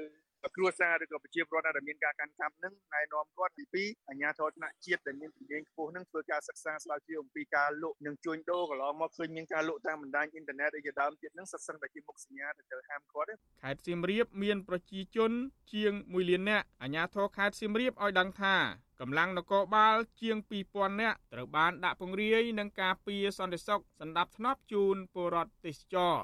[0.55, 13.27] គ្រួសារឬក៏ប្រជាពលរដ្ឋដែលមានការកាន់កាប់នឹងណែនាំគាត់ពីពីអាជ្ញាធរថ្នាក់ជាតិដែលមានជំនាញខ្ពស់នឹងធ្វើការសិក្សាស្រាវជ្រាវអំពីការលក់និងជួញដូរកន្លងមកឃើញមានការលក់តាមបណ្ដាញអ៊ីនធឺណិតអីជាដើមទៀតនឹងសិតសឹងតែជាមុខសញ្ញាទៅទៅហាមគាត់
[13.63, 15.31] ខេត្តសៀមរាបមានប្រជាជន
[15.73, 18.55] ជាង1លាននាក់អាជ្ញាធរខេត្តសៀមរាបឲ្យដឹងថា
[19.01, 20.37] កម្លាំងនគរបាលជាង
[20.69, 26.15] 2000នាក់ត្រូវបានដាក់ពង្រាយនឹងការពារសន្តិសុខសម្រាប់ធ្នាប់ជូនពលរដ្ឋទេសចរ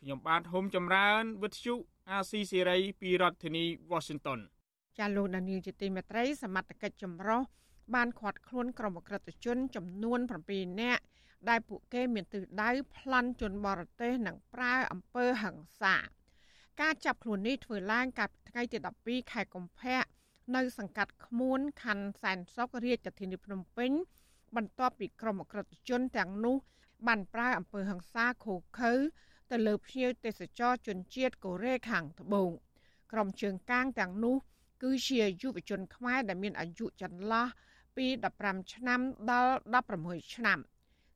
[0.00, 1.74] ខ្ញុំបាទហុំចម្រើនវិទ្យុ
[2.10, 4.40] អាស៊ីសេរីពីរដ្ឋធានី Washington
[4.98, 7.40] ចាលោកដានីលជាទីមេត្រី សមត្ថកិច្ចចម្រុះ
[7.94, 10.18] បានឃាត់ខ្លួនក្រុមអក្រិតជន ចំនួន
[10.50, 11.02] 7នាក់
[11.48, 15.96] ដែលពួកគេមានទិសដៅប្លន់ជនបរទេសនិងប្រើអំពើហិង្សា
[16.80, 20.02] ការចាប់ខ្លួននេះធ្វើឡើងកាលពីថ្ងៃទី12ខែកុម្ភៈ
[20.56, 23.90] នៅសង្កាត់ខ្មួនខណ្ឌសែនសុខរាជធានីភ្នំពេញ
[24.56, 26.56] បន្ទាប់ពីក្រុមអក្រិតជនទាំងនោះ
[27.06, 28.92] បានប្រើអំពើហិង្សាឃោឃៅ
[29.50, 32.50] ទៅលើភ្ញៀវទេសចរជនជាតិកូរ៉េខាងត្បូង
[33.12, 34.36] ក្រុមជើងកាងទាំងនោះ
[34.82, 37.46] គឺជាយុវជនខ្មែរដែលមានអាយុចន្លោះ
[37.96, 38.06] ពី
[38.40, 39.54] 15ឆ្នាំដល់
[39.94, 40.58] 16ឆ្នាំ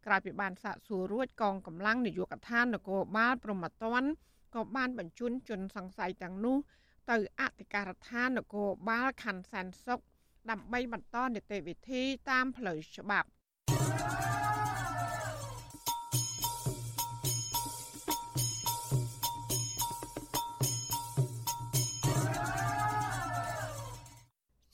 [0.07, 4.11] ក្រោយពីបានសាកសួររួចកងកម្លាំងនាយកដ្ឋាននគរបាលព្រហ្មទណ្ឌ
[4.55, 6.57] ក៏បានបញ្ជូនជនសង្ស័យទាំងនោះ
[7.11, 10.01] ទៅអធិការដ្ឋាននគរបាលខណ្ឌសែនសុខ
[10.51, 13.28] ដើម្បីបន្តនីតិវិធីតាមផ្លូវច្បាប់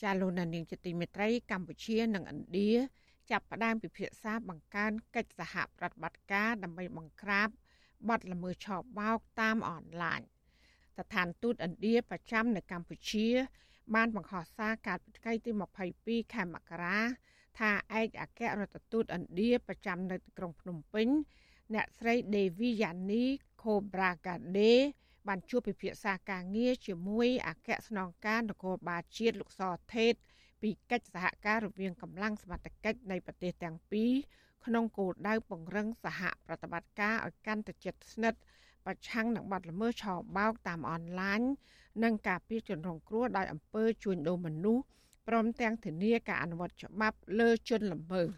[0.03, 2.73] ចាលោកនាងជាទីមេត្រីកម្ពុជានិងឥណ្ឌា
[3.31, 7.49] ចាប់ផ្ដើមពិភាក្សាបង្កើនកិច្ចសហប្រតិបត្តិការដើម្បីបង្ក្រាប
[8.09, 8.69] បទល្មើសឆ
[8.99, 10.21] បោកតាមអនឡាញ
[10.97, 13.29] ស្ថានទូតឥណ្ឌាប្រចាំនៅកម្ពុជា
[13.95, 15.51] បានបង្ហោះសារកាលពីថ្ងៃទី
[15.93, 16.99] 22ខែមករា
[17.59, 17.71] ថា
[18.01, 21.09] ឯកអគ្គរដ្ឋទូតឥណ្ឌាប្រចាំនៅក្រុងភ្នំពេញ
[21.75, 23.25] អ្នកស្រី Devi Yani
[23.61, 24.73] Khobragade
[25.29, 29.63] បានជួបពិភាក្សាការងារជាមួយអគ្គស្នងការនគរបាលជាតិលោកស
[29.95, 30.15] ថេត
[30.63, 34.13] ពីកិច្ចសហការរវាងកម្លាំងសមត្ថកិច្ចនៃប្រទេសទាំងពីរ
[34.67, 38.41] ក្នុងគោលដៅពង្រឹងសហប្រតិបត្តិការឲ្យកាន់តែជិតស្និទ្ធ
[38.87, 40.05] ប្រឆាំងនឹងបទល្មើសឆ
[40.37, 41.41] បោកតាមអនឡាញ
[42.03, 44.85] និងការពារជនរងគ្រោះដោយអំពើជួញដូរមនុស្ស
[45.29, 48.29] ព្រមទាំងធានាការអនុវត្តច្បាប់លើជនល្មើស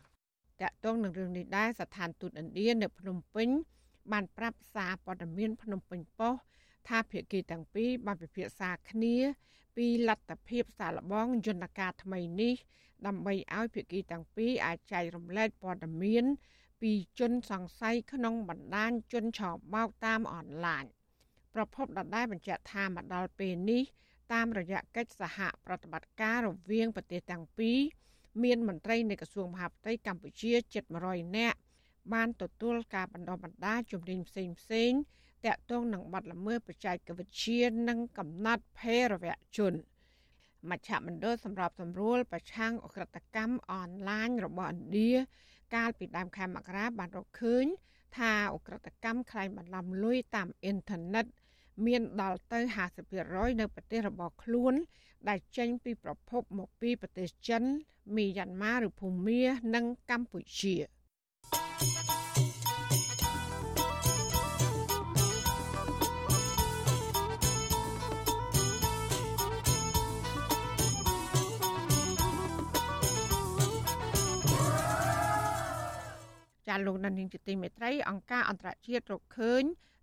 [0.61, 3.49] តកតងនឹងរឿងនេះដែរស្ថានទូតឥណ្ឌានៅភ្នំពេញ
[4.13, 6.43] បានប្រាប់សារព័ត៌មានភ្នំពេញប៉ុស្តិ៍
[6.89, 9.17] ថាភាគីទាំងពីរបានពិភាក្សាគ្នា
[9.77, 12.55] ពីលទ្ធភាពសាឡបងយន្តការថ្មីនេះ
[13.07, 16.25] ដើម្បីឲ្យភាគីទាំងពីរអាចចែករំលែកព័ត៌មាន
[16.83, 19.41] ពីជនសង្ស័យក្នុងបណ្ដាញជនឆ
[19.75, 20.85] បោកតាមអនឡាញ
[21.55, 23.83] ប្រពន្ធដដែលបញ្ជាក់ថាមកដល់ពេលនេះ
[24.33, 27.79] តាមរយៈកិច្ចសហប្រតិបត្តិការរវាងប្រទេសទាំងពីរ
[28.43, 31.59] មានមន្ត្រីនៃក្រសួងមហាផ្ទៃកម្ពុជាជិត100នាក់
[32.13, 34.93] បានទទួលការបណ្ដុះបណ្ដាលជំនាញផ្សេងផ្សេង
[35.47, 39.27] តាក់ទងនឹងបទល្មើសបច្ចេកវិទ្យានិងកំណត់ភេរវ
[39.57, 39.73] ជន
[40.71, 45.11] មជ្ឈមណ្ឌលសម្រាប់សម្រួលប្រឆាំងអក្រិតកម្មអនឡាញរបស់ឥណ្ឌា
[45.75, 47.65] កាលពីដើមខែមករាបានរកឃើញ
[48.17, 51.27] ថាអក្រិតកម្មខ្លែងបន្លំលុយតាមអ៊ីនធឺណិត
[51.87, 52.61] មានដល់ទៅ
[53.11, 54.75] 50%នៅប្រទេសរបស់ខ្លួន
[55.29, 57.63] ដែលចេញពីប្រភពមកពីប្រទេសចិន
[58.17, 59.43] មីយ៉ាន់ម៉ាឬភូមា
[59.75, 60.77] និងកម្ពុជា។
[76.71, 79.63] ចាលោកដានីងជាទីមេត្រីអង្គការអន្តរជាតិរកឃើញ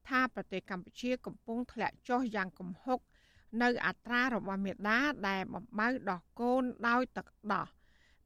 [0.10, 3.00] ថាប្រទេសកម្ពុជាកំពុងធ្លាក់ចុះយ៉ាងគំហុក
[3.64, 7.68] នៅអត្រារបស់មេដាដែលបំបើដោះកូនដោយទឹកដោះ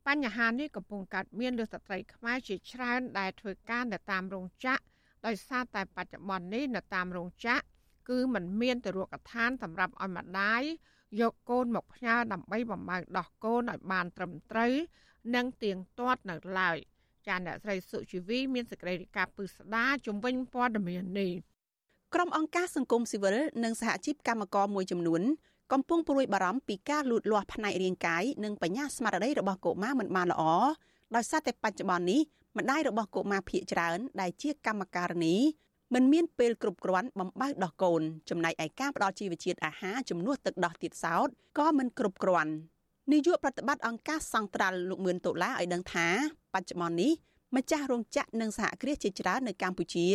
[0.08, 4.84] បញ្ហានេះកំពុងកើតមានលើស្ត្រីខ្មែរជាច្រើនដែលធ្វើការនៅតាមរោងចក្រ
[5.26, 7.64] ដោយសារតែបច្ចុប្បន្ននេះនៅតាមរោងចក្រ
[8.10, 10.62] គឺมันមានទរកឋានសម្រាប់ឲ្យម្ដាយ
[11.22, 14.74] យកកូនមកផ្ញើដើម្បីបំបើដោះកូនឲ្យបានត្រឹមត្រូវ
[15.36, 16.78] និងទៀងទាត់នៅឡើយ។
[17.28, 21.32] ចាអ្នកស្រីសុជីវីមានសេចក្តីរាយការណ៍ពឹស្ដាជំវិញព័ត៌មាននេះ
[22.14, 25.22] ក្រុមអង្គការសង្គមស៊ីវិលនិងសហជីពកម្មករមួយចំនួន
[25.72, 30.44] កំពុងព្រួយបារម្ភពីការលូតលាស់ផ្នែករាងកាយនិងបញ្ញាស្មារតីរបស់កុមារមិនបានល្អ
[31.16, 32.22] ដោយសារតែបច្ចុប្បន្ននេះ
[32.58, 35.36] ម្ដាយរបស់កុមារភៀកច្រើនដែលជាកម្មការនី
[35.94, 42.54] មិនមានពេលគ្រប់គ្រាន់បំបើដោះកូនចំណែកឯការផ្ដល់ជីវជាតិអាហារជំនួសទឹកដោះទៀតសោតក៏មិនគ្រប់គ្រាន់
[43.12, 46.08] នាយកប្រតិបត្តិអង្គការសង្ត្រាល់លោកមឿនដុល្លារឲ្យដឹងថា
[46.54, 47.12] បច្ចុប្បន្ននេះ
[47.56, 50.08] ម្ចាស់រោងចក្រនិងសហគ្រាសជាច្រើននៅកម្ពុជា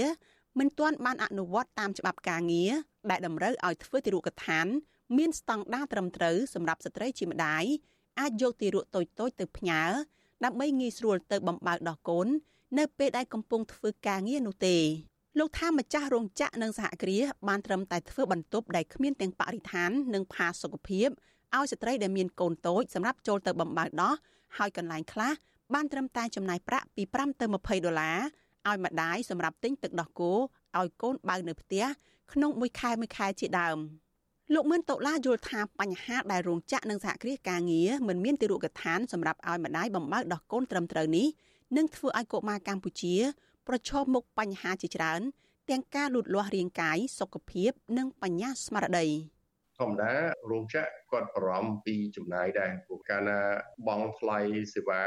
[0.58, 2.72] មិនទាន់បានអនុវត្តតាមច្បាប់ការងារ
[3.10, 4.66] ដែលតម្រូវឲ្យធ្វើទារកឋាន
[5.16, 7.64] មានស្តង់ដារត្រឹមត្រូវសម្រាប់ស្ត្រីជាម្ដាយ
[8.20, 9.82] អាចយកទារកតូចតូចទៅផ្ញើ
[10.44, 12.26] ដើម្បីងាយស្រួលទៅបំបើដោះកូន
[12.78, 14.76] នៅពេលដែលកំពុងធ្វើការងារនោះទេ
[15.38, 21.08] លោកថាម្ចាស់រោងចក្រនិងសហគ្រាសបានត្រឹមតែធ្វើបន្ទប់ដែលគ្មានទាំងបរិស្ថាននិងផាសុកភាព
[21.54, 24.14] ឲ្យស្ត្រីដែលមានកូនតូចសម្រាប់ចូលទៅបំបើដោះ
[24.58, 25.32] ហើយកន្លែងខ្លះ
[25.74, 28.18] បានត្រឹមតែចំណាយប្រាក់ពី5ទៅ20ដុល្លារ
[28.68, 30.32] ឲ្យម្ដាយសម្រាប់ទិញទឹកដោះគោ
[30.78, 31.84] ឲ្យកូនបើនៅផ្ទះ
[32.32, 33.78] ក្នុងមួយខែមួយខែជាដើម
[34.54, 41.26] លោកមឿនតូឡាយល់ថាបញ្ហាដែលរោងចក្រនិងសហគ្រាសការងារមិនមានទីរកឋានសម្រាប់ឲ្យម្ដាយបំបើដោះកូនត្រឹមត្រូវនេះ
[41.76, 43.14] នឹងធ្វើឲ្យកុមារកម្ពុជា
[43.68, 45.20] ប្រឈមមុខបញ្ហាជាច្រើន
[45.70, 49.06] ទាំងការលូតលាស់រាងកាយសុខភាព និងបញ្ញាស្មារតី
[49.78, 50.12] ធម្មតា
[50.50, 53.40] រោងចក្រគាត់បារម្ភពីចំណាយដែរព្រោះកាលណា
[53.88, 54.38] បងថ្លៃ
[54.74, 55.02] សេវា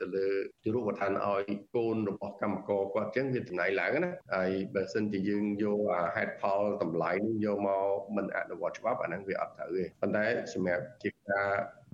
[0.00, 0.26] ទៅលើ
[0.62, 1.44] ទីរូបឋានឲ្យ
[1.74, 7.86] កូនរបស់កម្មករគាត់ចឹងវាចំណាយឡើងណាហើយបើសិនជាយើងយកអាហេតុផលតម្លៃនេះយកមក
[8.16, 11.48] មិនអនុវត្តច្បាប់អាហ្នឹងវាអត់ត្រូវទេប៉ុន្តែសម្រាប់ជាការ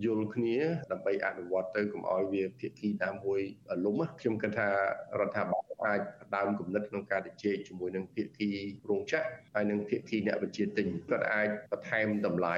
[0.05, 0.57] យល់គ្នា
[0.93, 3.41] ដើម្បីអនុវត្តទៅកុំឲ្យវាភាគីណាមួយ
[3.85, 4.69] លំខ្ញុំគិតថា
[5.21, 8.51] រដ្ឋាភិបាល អាចផ្ដើមគំនិតក្នុងការជជែកជាមួយនឹងភាគី
[8.91, 12.57] រោងចក្រហើយនិងភាគីអ្នកបញ្ជាទិញគាត់អាចបន្ថែមតម្លៃ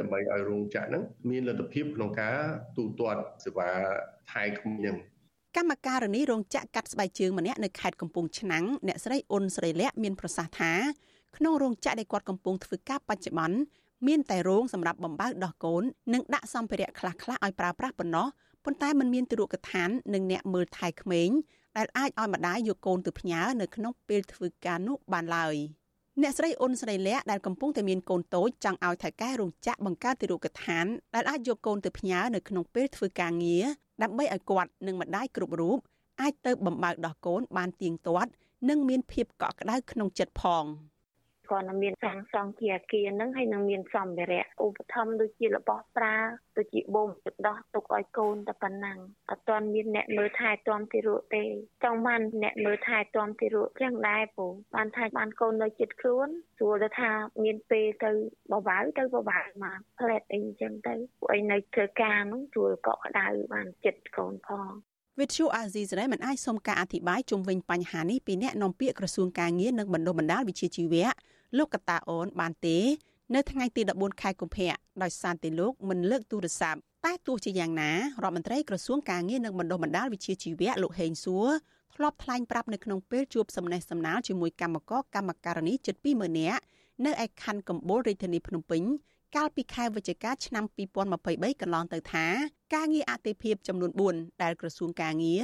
[0.00, 2.36] ដើម្បីឲ្យរោងចក្រហ្នឹងមានលទ្ធភាពក្នុងការ
[2.76, 3.70] ទូទាត់សេវា
[4.32, 4.96] ថែក្មេង
[5.56, 10.72] កម្មការនីរោងចក្រកាត់ស្បែកជើងម្នាក់នៅខេត្តកំពង់ឆ្នាំងអ្នកស្រីអ៊ុនស្រីលក្ខមានប្រសាសន៍ថា
[11.36, 13.58] ក្នុងរោងចក្រដែលគាត់កំពុងធ្វើការបច្ចុប្បន្ន
[14.08, 15.82] មានតែរោងសម្រាប់បំបើកដោះកូន
[16.12, 18.26] និងដាក់សម្ភារៈខ្លះៗឲ្យប្រើប្រាស់ប៉ុណ្ណោះ
[18.64, 21.30] ប៉ុន្តែมันមានទីរកឋាននិងអ្នកមើលថែក្មេង
[21.76, 25.56] ដែលអាចឲ្យម្ដាយយកកូនទៅផ្ញើនៅក្នុងពេលធ្វើការនោះបានឡើយ
[26.22, 33.64] អ្នកស្រីអ៊ុនស្រីលក្ខដែលកំពុងតែមានកូនតូចចង់ឲ្យថៅកែរោងចក្របង្កើតទីរកឋានដែលអាចយកកូនទៅផ្ញើនៅក្នុងពេលធ្វើការងារ
[34.02, 35.78] ដើម្បីឲ្យគាត់និងម្ដាយគ្រប់រូប
[36.20, 38.30] អាចទៅបំបើកដោះកូនបានទៀងទាត់
[38.68, 40.64] និងមានភាពកក់ក្ដៅក្នុងចិត្តផង។
[41.52, 46.16] គាត់នឹងមានសង់សង់ជាអគារហ្នឹងហើយនឹងមានសម្ភារៈឧបត្ថម្ភដូចជារបស់ប្រើ
[46.56, 48.98] ដូចជាបូមទឹកដោះទុកឲ្យកូនតែប៉ុណ្ណឹង
[49.30, 51.44] អត់ទាន់មានអ្នកមើលថែទាំទីរក់ទេ
[51.84, 56.28] ចង់បានអ្នកមើលថែទាំទីរក់ចឹងដែរពូបានថែបានកូននៅចិត្តខ្លួន
[56.58, 57.10] ស្រួលទៅថា
[57.44, 58.10] មានពេលទៅ
[58.52, 64.70] បបាវទៅបបាវមកផ្លែតអីចឹងទៅពួកឯងនៅធ្វើការហ្នឹងស្រួលកក់ក្ដៅបានចិត្តកូនផង
[65.20, 71.08] វិទ្យុអាស៊ីសេរីមិនអាចសុំការអធិប្បាយជុំវិញបញ្ហានេះពីអ្នកនាំពាក្យក្រសួងការងារនិងបណ្ដុះបណ្ដាលវិជ្ជាជីវៈ
[71.58, 72.78] លោកកតាអូនបានទេ
[73.34, 81.48] នៅថ្ងៃទី14ខែកុម្ភៈដោយសារតែលោកមិនលើកទូរស័ព្ទតែទោះជាយ៉ាងណារដ្ឋមន្ត្រីក្រសួងការងារនិងបណ្ដុះបណ្ដាលវិជ្ជាជីវៈលោកហេងសួរ
[81.96, 86.62] ធ្លាប់ថ្លែងប្រាប់នៅក្នុងពេលជួបសំណេះសំណាលជាមួយកម្មករកម្មការនីជិត20000នាក់
[87.06, 88.82] នៅឯខណ្ឌកំពូលរាជធានីភ្នំពេញ
[89.36, 90.64] កាលពីខែវិច្ឆិកាឆ្នាំ
[91.12, 92.26] 2023កន្លងទៅថា
[92.74, 95.42] ការងារអតិភិបចំនួន4ដែលក្រសួងការងារ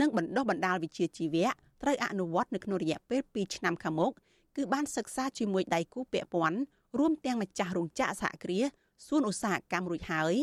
[0.00, 1.48] និងបណ្ដុះបណ្ដាលវិជ្ជាជីវៈ
[1.82, 4.12] ត្រូវអនុវត្តនៅក្នុងរយៈពេល2ឆ្នាំខាងមុខ
[4.56, 6.58] គឺបានសិក្សាជាមួយដៃគូពាក់ព័ន្ធ
[6.98, 8.66] រួមទាំងម្ចាស់រោងចក្រសហគ្រាស
[9.06, 10.34] សួនឧស្សាហកម្មរួចហើយ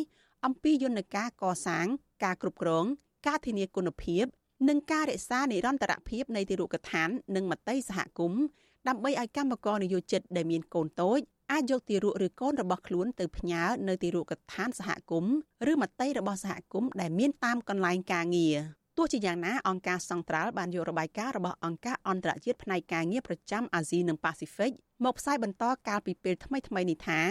[0.45, 1.86] អំពីយន្តការកសាង
[2.24, 2.86] ការគ្រប់គ្រង
[3.28, 4.26] ការធានាគុណភាព
[4.70, 8.41] និងការរក្សានិរន្តរភាពនៃទីរូបដ្ឋាន និងមតិសហគមន៍
[8.88, 11.20] ដើម្បីឲ្យកម្មករនិយោជិតដែលមានកូនតូច
[11.51, 15.34] អាចយកទីរូបឬកូនរបស់ខ្លួនទៅផ្ញើនៅទីរូបដ្ឋានសហគមន៍
[15.72, 18.57] ឬមតិរបស់សហគមន៍ដែលមានតាមកន្លែងការងារ
[18.98, 24.72] ទោះជាយ៉ាងណាអង្គការសង្ត្រាល់បានយករបាយការណ៍របស់អង្គការអន្តរជាតិផ្នែកការងារប្រចាំអាស៊ីនិងប៉ាស៊ីហ្វិក
[25.06, 27.22] មកផ្សាយបន្តកាលពីពេលថ្មីថ្មីនេះថា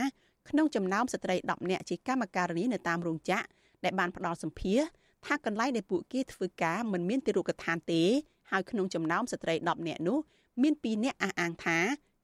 [0.49, 3.45] ក្នុងចំណោមស្ត្រី10នាក់ជាកម្មការិនីនៅតាមរោងចក្រ
[3.85, 4.81] ដែលបានផ្ដល់សម្ភារ
[5.27, 8.03] ថាកន្លែងដែលពួកគេធ្វើការមិនមានទីរូបដ្ឋានទេ
[8.51, 10.19] ហើយក្នុងចំណោមស្ត្រី10នាក់នោះ
[10.63, 11.79] មាន2នាក់អះអាងថា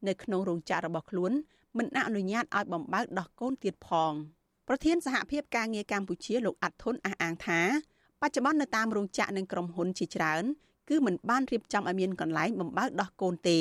[0.08, 1.32] នៅក្នុងរោងចក្ររបស់ខ្លួន
[1.78, 4.12] មិនអនុញ្ញាតឲ្យបំបើកដោះកូនទៀតផង
[4.68, 7.60] ប្រធានសហភាពការងារកម្ពុជាលោកអាត់ធុនអះអាងថា
[8.22, 10.44] បច្ចុប្បន្ននៅតាមរោងចក្រនិងក្រុមហ៊ុនជាច្រើន
[10.88, 13.58] គឺមិនបានរៀបចំឲ្យមានកន្លែងបំបើកដោះកូនទេ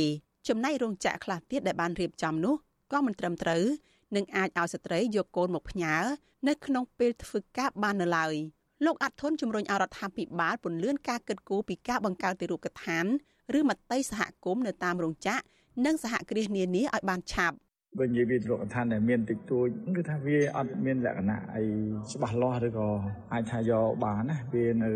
[0.47, 2.55] ចំណែករោងចក្រខ្លះទៀតដែលបានរៀបចំនោះ
[2.91, 3.64] ក៏មិនត្រឹមត្រូវ
[4.16, 5.95] នឹងអាចឲ្យស្ត្រីយកកូនមកផ្ញើ
[6.47, 8.34] នៅក្នុងពេលធ្វើការបាននៅឡើយ
[8.86, 13.05] លោកអាត់ធុនជំរុញឲ្យរដ្ឋាភិបាលពន្យាការគិតគូរពីការបង្កើតទីរូបដ្ឋាន
[13.58, 15.43] ឬមត្តេយសហគមន៍នៅតាមរោងចក្រ
[15.86, 17.58] និងសហគ្រាសនានាឲ្យបានឆាប់
[18.00, 19.68] បើនិយាយវាទ្រព្យឋានដែលមានតិចតួច
[19.98, 21.64] គឺថាវាអត់មានលក្ខណៈអី
[22.12, 22.89] ច្បាស់លាស់ឬក៏
[23.34, 24.91] អាចថាយកបានណាវានៅ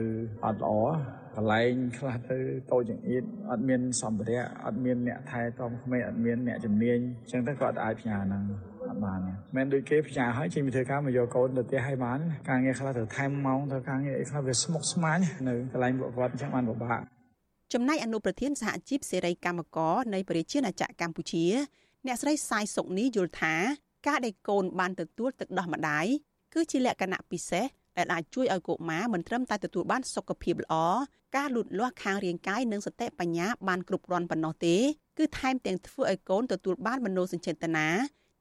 [0.46, 0.74] អត់ល្អ
[1.36, 2.40] កន្លែងខ្លះទៅ
[2.72, 8.44] តូចចង្អៀតអត់មានសម្ភារៈអត់មានអ្នកថែទាំក្មេងអត់មានអ្នកជំនាញអញ្ចឹងទៅក៏អត់អាចផ្ញើហ្នឹង
[8.90, 9.20] អត់បាន
[9.56, 17.02] មិនដូចគេផ្ញើឲ្យចេញពីធ្វើការមកយកកូនទៅផ្ទះឲ្យបានការងារខ្លះត្រូវថែមម៉ោងត្រូវការងារអីខ្លះវាស្មុគស្មាញនៅកន្លែងពួកគាត់អញ្ចឹងបានពិបាក
[17.74, 21.46] ចំណែកអនុប្រធានសហជីពសេរីកម្មករនៃប្រជាណាចក្រកម្ពុជា
[22.08, 23.56] អ្នកស្រីសាយសុកនេះយល់ថា
[24.08, 26.06] ការដែលកូនបានទទួលទឹកដោះម្ដាយ
[26.54, 27.66] គឺជាលក្ខណៈពិសេស
[27.98, 30.76] ដែលអាចជួយឲ្យកុមារមិនត្រឹមតែទទួលបានសុខភាពល្អ
[31.38, 34.76] ការលូតលាស់ខាងរាងកាយនិងសតិបញ្ញាបានគ្រប់គ្រាន់ប៉ុណ្ណោះទេ
[35.18, 37.88] គឺថែមទាំងធ្វើឲ្យកូនទទួលបានមនោសញ្ចេតនា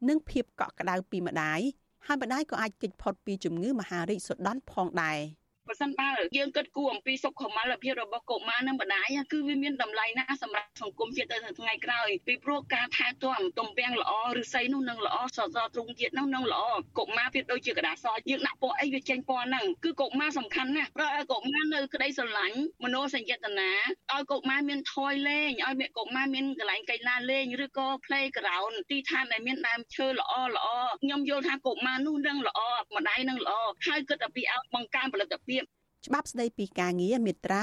[0.08, 1.61] និងភាពកក់ក្ដៅពីម្ដាយ
[2.06, 5.18] ហើយម្ដាយក៏អាចគេចផុតពីជំងឺមហារីកសុដន់ផងដែរ។
[5.69, 16.63] បើសិនបើយើងគិតគូរអំពីសុខុមាលភាពរបស់កុមារនិងម្ដាយគឺវាមានតម្លៃណាស់សម្រាប់សង្គមជាតិទៅថ្ងៃក្រោយពីព្រោះការថែទាំទំពាំងល្អឬស័យនោះនឹងល្អសសរទ្រូងជាតិនោះនឹងល្អ
[16.97, 23.71] កុមារវាដូចជាกระดาษសយើងដាក់ពណ៌អីវាចេញពណ៌ហ្នឹងគឺកុមារសំខាន់ណាស់ព្រោះឲ្យកុមារនៅក្តីស្រឡាញ់មនោសញ្ចេតនា
[24.13, 30.67] ឲ្យកុមារមានថយលេងឲ្យកុមារមានកន្លែងកីឡាលេងឬក៏ playground ទីឋានដែលមានដើមឈើល្អល្អ
[31.01, 32.59] ខ្ញុំយល់ថាកុមារនោះនឹងល្អ
[32.95, 33.53] ម្ដាយនឹងល្អ
[33.88, 35.59] ហើយគិតតែពីឲ្យបង្កើនផលិតភាព ព
[36.07, 37.61] ច្បាប់ស្តីពីការងារមាត្រា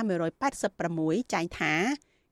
[0.66, 1.74] 186ចែងថា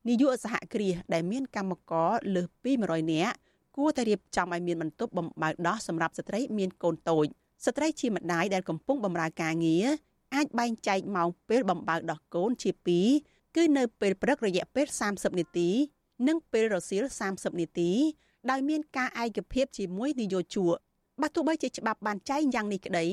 [0.08, 3.36] នាយកសហគ្រាសដែលមានកម្មករលើសពី100នាក់
[3.78, 7.26] គួរតែរៀបចំឲ្យមានបន្ទប់បំបើកដោះសម្រាប់ស្ត្រីមានកូនតូច
[7.66, 9.86] ស្ត្រីជាម្ដាយដែលកំពុងបម្រើការងារ
[10.36, 12.72] អាចបែងចែកម៉ោងពេលបំបើកដោះកូនជា
[13.14, 15.70] 2គឺនៅពេលព្រឹករយៈពេល30នាទី
[16.28, 17.04] និងពេលរសៀល
[17.34, 17.92] 30នាទី
[18.50, 20.76] ដោយមានការឯកភាពជាមួយនយោជក
[21.22, 23.06] បើទោះបីជាច្បាប់បានចែងយ៉ាងនេះក្តី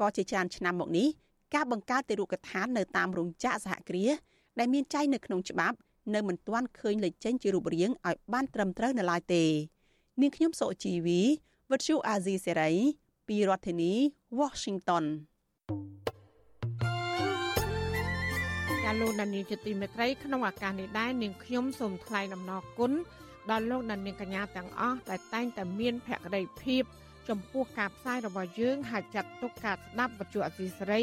[0.00, 1.08] ក៏ជាច្រើនឆ្នាំមកនេះ
[1.54, 4.12] ការបង្កើតទីរូបដ្ឋាននៅតាមរោងចក្រសហគ្រាស
[4.58, 5.76] ដែលមានចែងនៅក្នុងច្បាប់
[6.14, 9.44] នៅមិនទាន់ឃើញលេចចេញជារូបរាងឲ្យបានត្រឹមត្រូវនៅឡើយទេ
[10.20, 11.20] នាងខ្ញុំសុជីវី
[11.70, 12.70] វិទ្យុអាស៊ីសេរី
[13.28, 13.92] ពីរដ្ឋធានី
[14.38, 15.04] Washington
[18.90, 22.92] ាលោកដានីជាទីមេត្រីក្នុងឱកាសនេះដែរនាងខ្ញុំសូមថ្លែងអំណរគុណ
[23.50, 26.82] ដល់លោកដានីកញ្ញាទាំងអស់ដែលតែងតែមានភក្ដីភាព
[27.28, 31.02] ចំពោះការផ្សាយរបស់យើងហើយចាត់ទុកការស្ដាប់វិទ្យុអសីសេរី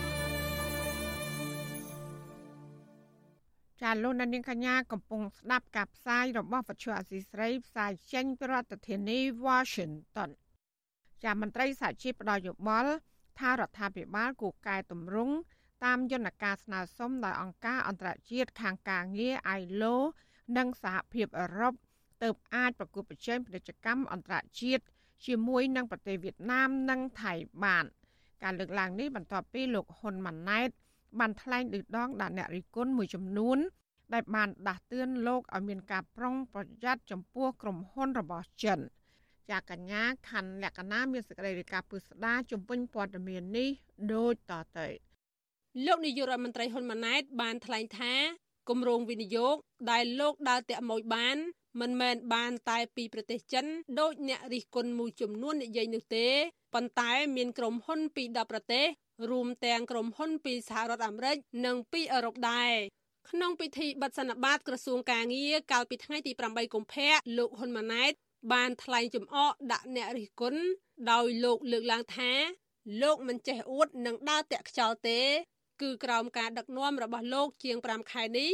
[3.81, 10.29] ចាលោកនាងកញ្ញាកំពុងស្ដាប់ការផ្សាយរបស់វិទ្យុអសីស្រីផ្សាយចេញពីរដ្ឋធានី Washington
[11.23, 12.91] ចាមន្ត្រីសហជីពផ្ដល់យោបល់
[13.39, 15.35] ថារដ្ឋាភិបាលគូកែតម្រង់
[15.83, 19.95] តាមយន្តការស្នើសុំដោយអង្គការអន្តរជាតិខាងការងារ ILO
[20.57, 21.73] និងសហភាពអឺរ៉ុប
[22.23, 24.83] ទើបអាចប្រគល់ប្រជែងពាណិជ្ជកម្មអន្តរជាតិ
[25.25, 27.85] ជាមួយនឹងប្រទេសវៀតណាមនិងថៃបាន
[28.43, 30.69] ការលើកឡើងនេះបន្ទាប់ពីលោកហ៊ុនម៉ាណែត
[31.19, 33.57] បានថ្លែងឌឺដងដាក់អ្នករិះគន់មួយចំនួន
[34.13, 38.79] ដែលបានដាស់តឿនលោកឲ្យមានការប្រុងប្រយ័ត្នចំពោះក្រុមហ៊ុនរបស់ចិន
[39.49, 43.69] ចាកញ្ញាខណ្ឌលក្ខណាមានសេចក្តីរាយការណ៍ពឹស្ដាជំវិញព័ត៌មាននេះ
[44.13, 44.87] ដូចតទៅ
[45.85, 48.13] លោកនាយករដ្ឋមន្ត្រីហ៊ុនម៉ាណែត បានថ្លែងថា
[48.69, 49.55] គម្រោងវិនិយោគ
[49.91, 51.37] ដែលលោកដើរតាក់មួយបាន
[51.81, 53.65] មិនមែនបានតែពីប្រទេសចិន
[53.99, 56.27] ដោយអ្នករិះគន់មួយចំនួននិយាយនោះទេ
[56.73, 58.85] ប៉ុន្តែមានក្រុមហ៊ុនពី10ប្រទេស
[59.29, 62.73] រួមទាំងក្រុមហ៊ុនពីសហរដ្ឋអាមេរិកនិងពីអឺរ៉ុបដែរ
[63.29, 68.11] ក្នុងពិធីបិទសន្និបាតក្រសួងកាងារកាលពីថ្ងៃទី8កុម្ភៈលោកហ៊ុនម៉ាណែត
[68.53, 70.61] បានថ្លែងចំអកដាក់អ្នករិះគន់
[71.11, 72.31] ដោយលោកលើកឡើងថា
[73.01, 75.21] លោកមិនចេះអួតនិងដើរតាក់ខ្យល់ទេ
[75.81, 78.51] គឺក្រោមការដឹកនាំរបស់លោកជាង5ខែនេះ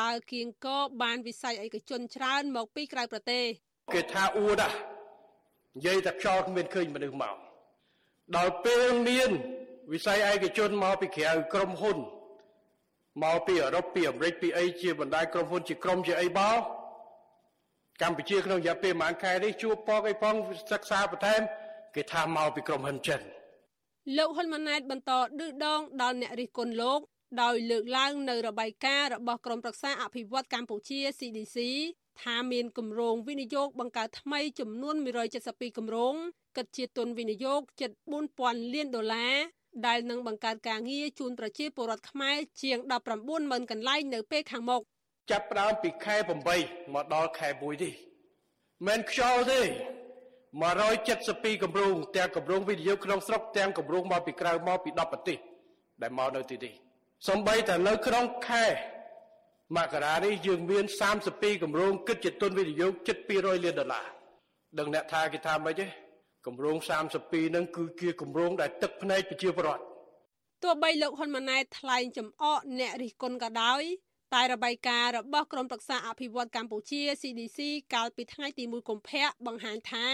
[0.00, 0.68] ដើរគៀងក
[1.02, 3.44] បានវិស័យឯកជនច្រើនមកពីក្រៅប្រទេស
[3.94, 4.68] គេថាអួតណា
[5.76, 7.36] និយាយតែខ្យល់គ្មានឃើញមនុស្សមក
[8.36, 9.30] ដល់ពេលមាន
[9.92, 11.98] វិស័យឯកជនមកពីក្រៅក្រុមហ៊ុន
[13.22, 16.50] មកពីអឺរ៉ុបពីអាមេរិកពីអីជាបណ្ដាញក្រុមហ៊ុនជាក្រុមជាអីបោ
[18.02, 20.34] កម្ពុជាក្នុងរយៈពេលប្រហែលខែនេះជួបពកអីផង
[20.72, 21.40] សិក្សាបន្ថែម
[21.94, 23.20] គេថាមកពីក្រុមហ៊ុនចិន
[24.16, 27.00] លោកហ៊ុនម៉ាណែតបន្តឌឺដងដល់អ្នករិះគន់លោក
[27.42, 31.56] ដោយលើកឡើងនៅរបាយការណ៍របស់ក្រមប្រឹក្សាអភិវឌ្ឍកម្ពុជា CDC
[32.22, 34.96] ថាមានគម្រោងវិនិយោគបង្កើតថ្មីចំនួន
[35.36, 36.14] 172គម្រោង
[36.56, 37.90] គិតជាទុនវិនិយោគជិត
[38.32, 39.36] 4000លានដុល្លារ
[39.86, 42.78] ដែលនឹងបង្កើតការងារជូនប្រជាពលរដ្ឋខ្មែរជាង
[43.24, 44.82] 190,000កន្លែងនៅពេលខាងមុខ
[45.30, 46.16] ចាប់ផ្ដើមពីខែ
[46.58, 47.94] 8មកដល់ខែ1នេះ
[48.86, 49.60] មិនខ្យល់ទេ
[50.42, 55.38] 172គម្រោងទាំងគម្រោងវិនិយោគក្នុងស្រុកទាំងគម្រោងមកពីក្រៅមកពី10ប្រទេស
[56.02, 56.72] ដែលមកនៅទីនេះ
[57.28, 58.66] សំបីតែនៅក្នុងខែ
[59.76, 60.84] មករានេះយើងមាន
[61.24, 64.06] 32គម្រោងគិតជាទុនវិនិយោគជិត200លានដុល្លារ
[64.78, 65.86] ដឹងអ្នកថាគេថាម៉េចទេ
[66.48, 69.82] គម្រោង32ហ្នឹងគឺជាគម្រោងដែលទឹកភ្នែកប្រជាពលរដ្ឋ
[70.62, 73.82] ទោះបីលោកហ៊ុនម៉ាណែតថ្លែងចំអកអ្នករិះគន់ក៏ដោយ
[74.34, 77.58] តែរបាយការណ៍របស់ក្រមប្រឹក្សាអភិវឌ្ឍកម្ពុជា CDC
[77.94, 80.06] កាលពីថ្ងៃទី1កុម្ភៈបង្ហាញថា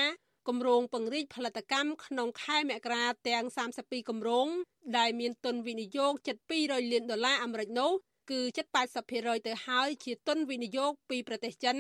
[0.49, 3.45] គម្រោងពង្រីកផលិតកម្មក្នុងខែមករាទាំង
[3.79, 4.49] 32គម្រោង
[4.99, 7.93] ដែលមានទុនវិនិយោគជិត200លានដុល្លារអាមេរិកនោះ
[8.31, 8.67] គឺជិត
[9.07, 11.79] 80%ទៅហើយជាទុនវិនិយោគពីប្រទេសចិន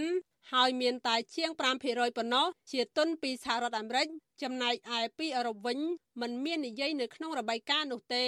[0.52, 1.50] ហើយមានតែជាង
[1.84, 4.06] 5%ប៉ុណ្ណោះជាទុនពីសហរដ្ឋអាមេរិក
[4.42, 5.78] ចំណែកឯពីអឺរ៉ុបវិញ
[6.20, 8.26] มันមាននិយាយនៅក្នុងរបាយការណ៍នោះទេ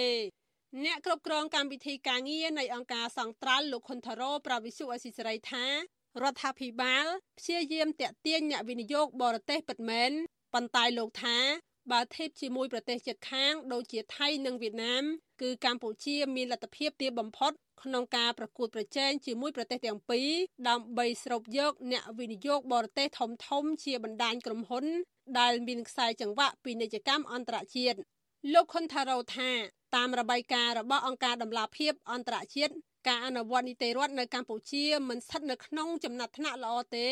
[0.85, 5.65] អ្នកគ្រប់គ្រងកម្មវិធីការងារនៃអង្គការសង្ត្រាល់លោកខុនថារ៉ូប្រវិសុអេស៊ីសរៃថា
[6.23, 7.05] រដ្ឋាភិបាល
[7.39, 10.11] ព្យាយាមតាក់ទាញអ្នកវិនិយោគបរទេសពិតមែន
[10.53, 11.37] ប៉ុន្តែលោកថា
[11.91, 15.03] បើធៀបជាមួយប្រទេសជិតខាងដូចជាថៃនិងវៀតណាម
[15.41, 17.51] គឺកម្ពុជាមានលទ្ធភាពទាបបំផុត
[17.83, 20.29] ក្នុងការប្រកួតប្រជែងជាមួយប្រទេសទាំងពីរ
[20.69, 24.85] ដើម្បីស្រូបយកអ្នកវិនិយោគបរទេសធំធំជាបណ្ដាញក្រុមហ៊ុន
[25.39, 27.97] ដែលមានខ្សែចង្វាក់ពាណិជ្ជកម្មអន្តរជាតិ
[28.53, 29.51] លោកខុនថារ៉ូថា
[29.95, 32.73] តាមរបាយការណ៍របស់អង្គការដំឡាភិបអន្តរជាតិ
[33.07, 37.09] ការអនុវត្តនីតិរដ្ឋនៅកម្ពុជាមិនស្ថិតនៅក្នុងចំណាត់ថ្នាក់ល្អទេ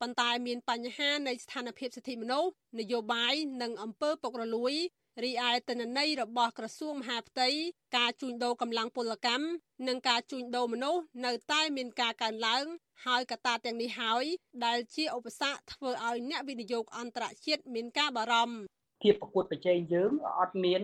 [0.00, 4.74] ប៉ុន្តែមានបញ្ហានៃស្ថានភាពសិទ្ធិមនុស្សនយោបាយនិងអំពើពុករលួយ
[5.22, 7.48] រីឯទិន្នន័យរបស់ក្រសួងមហាផ្ទៃ
[7.96, 9.44] ការជួញដូរកម្លាំងពលកម្ម
[9.88, 12.64] និងការជួញដូរមនុស្សនៅតែមានការកើនឡើង
[13.06, 14.24] ហើយកត្តាទាំងនេះហើយ
[14.64, 18.56] ដែលជាឧបសគ្គធ្វើឲ្យអ្នកវិនិយោគអន្តរជាតិមានការបារម្ភ
[19.02, 20.82] ភាពប្រកួតប្រជែងយើងអត់មាន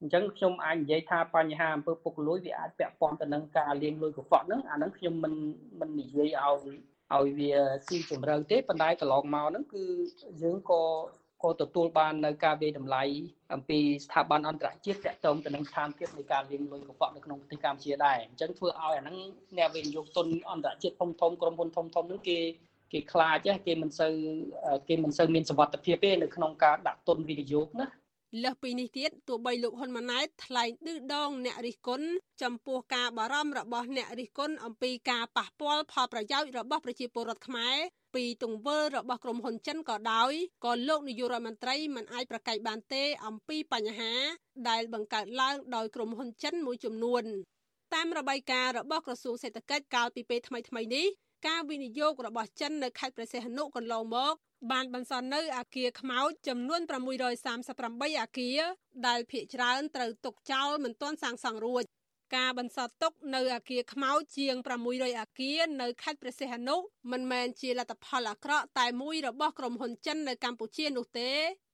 [0.00, 5.34] អញ្ចឹងខ្ញុំអាចនិយាយថាបញ្ហាអំពើពុករលួយវាអាចពាក់ព័ន្ធទៅនឹងការលាងលុយកខ្វក់ហ្នឹងអាហ្នឹងខ្ញុំមិន
[5.80, 6.76] មិននិយាយឲ្យ
[7.14, 7.52] ឲ្យវា
[7.86, 9.84] ស៊ីជម្រៅទេប៉ុន្តែកន្លងមកហ្នឹងគឺ
[10.42, 10.82] យើងក៏
[11.42, 13.02] ក៏ទទួលបាននៅការវិតម្លៃ
[13.54, 19.16] អំពីស្ថាប័នអន្តរជាតិទាក់ទងទៅនឹងស្ថានភាពនៃការលាងលុយកខ្វក់នៅក្នុងប្រទេសកម្ពុជាដែរអញ្ចឹងធ្វើឲ្យអាហ្នឹង
[19.58, 22.38] អ្នកវិនិយោគទុនអន្តរជាតិធំធំក្រុមហ៊ុនធំធំហ្នឹងគេ
[22.92, 24.14] គេខ្លាចគេមិនសូវ
[24.88, 27.86] គេមិនសូវមានសវត្ថភាពទេនៅក្នុងការដាក់ទុនវិនិយោគណា
[28.44, 32.06] លើសពីនេះទៀតទោះបីលោកហ៊ុនម៉ាណែតថ្លែងឌឺដងអ្នករិះគន់
[32.42, 37.76] ចំពោះការបារម្ភរបស់អ្នករិះគន់អំពីការប៉ះពាល់ផលប្រយោជន៍របស់ប្រជាពលរដ្ឋខ្មែរ
[38.14, 40.32] ពីទង្វើរបស់ក្រុមហ៊ុនចិនក៏ដោយ
[40.64, 44.12] ក៏លោកនាយករដ្ឋមន្ត្រីមិនអាចប្រកែកបានទេអំពីបញ្ហា
[44.68, 47.24] ដែលបង្កើតឡើងដោយក្រុមហ៊ុនចិនមួយចំនួន
[47.94, 51.06] តាមរបាយការណ៍របស់ក្រសួងសេដ្ឋកិច្ចកាលពីពេលថ្មីៗនេះ
[51.46, 54.34] ការវិនិយោគរបស់ចិននៅខេត្តព្រះសីហនុកន្លងមក
[54.72, 56.80] បានបន្សល់នៅអាគារខ្មោចចំនួន
[57.50, 58.60] 638អាគារ
[59.06, 61.84] ដែលភ្នាក់ច្រើនត្រូវទុកចោលមិនទាន់សាងសង់រួច
[62.36, 64.54] ការបន្សល់ទុកនៅអាគារខ្មោចជាង
[64.88, 66.76] 600អាគារនៅខេត្តព្រះសីហនុ
[67.12, 71.30] មិនមែនជាលទ្ធផលអាក្រក់តែមួយរបស់ក្រុមហ៊ុនចិននៅកម្ពុជានោះទេ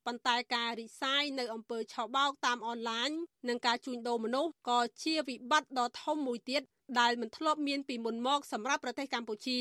[0.06, 3.10] ប៉ុន្តែការរីសាយនៅអំពើឆបោកតាមអនឡាញ
[3.48, 6.62] និងការជួញដូរមនុស្សក៏ជាវិបត្តិដ៏ធំមួយទៀត
[7.00, 9.60] ដែលមិនធ្លាប់មានពីមុនមកសម្រាប់ប្រទេសកម្ពុជា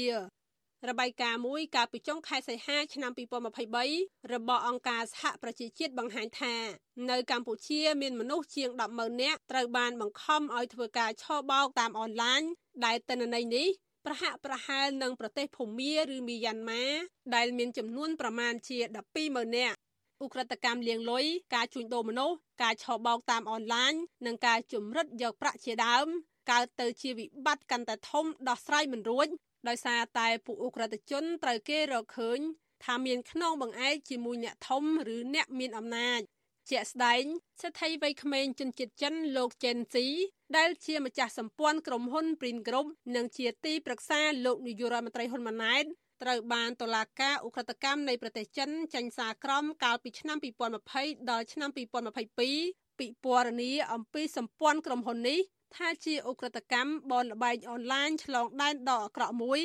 [0.86, 3.12] របាយការណ៍មួយកាលពីចុងខែសីហាឆ្នាំ
[3.72, 6.56] 2023របស់អង្គការសហប្រជាជាតិបង្ហាញថា
[7.10, 12.42] នៅកម្ពុជាមានមនុស្សជាង100,000នាក់ត្រូវបានបង្ខំឲ្យធ្វើការឆបោកតាមអនឡាញ
[12.86, 13.68] ដែលទិន្នន័យនេះ
[14.06, 16.86] ប្រហាក់ប្រហែលនឹងប្រទេសភូមាឬមីយ៉ាន់ម៉ា
[17.36, 18.78] ដែលមានចំនួនប្រមាណជា
[19.18, 19.78] 120,000នាក់
[20.24, 21.26] ឧក្រិដ្ឋកម្មលាងលុយ
[21.56, 23.94] ការជួញដូរមនុស្សការឆបោកតាមអនឡាញ
[24.26, 26.08] និងការជំរិតយកប្រាក់ជាដើម
[26.52, 29.28] កើតទៅជាវិបត្តិកាន់តែធំដោះស្រាយមិនរួច
[29.68, 32.40] ដោយសារតែពួកអ ுக ្រិតជនត្រូវគេរកឃើញ
[32.86, 34.84] ថាមានខ្នងបង្អែកជាមួយអ្នកធំ
[35.16, 36.22] ឬអ្នកមានអំណាច
[36.70, 37.24] ជាក់ស្ដែង
[37.62, 40.08] សេដ្ឋីវ័យក្មេងជនជាតិចិនលោកចេនស៊ី
[40.58, 45.86] ដែលជាម្ចាស់សម្ព័ន្ធក្រុមហ៊ុន Prin Group និងជាទីប្រឹក្សាលោកនាយករដ្ឋមន្ត្រីហ៊ុនម៉ាណែត
[46.24, 50.38] ត្រូវបានតុលាការអ ுக ្រិតកម្មនៃប្រទេសចិនចេញសារក្រមកាលពីឆ្នាំ
[50.84, 55.40] 2020ដល់ឆ្នាំ2022ពិពណ៌នាអំពីសម្ព័ន្ធក្រុមហ៊ុននេះ
[55.76, 59.62] ថាជាអ ுக ្រិតកម្មបនលបែងអនឡាញឆ្លងដែនដ៏អាក្រក់មួយ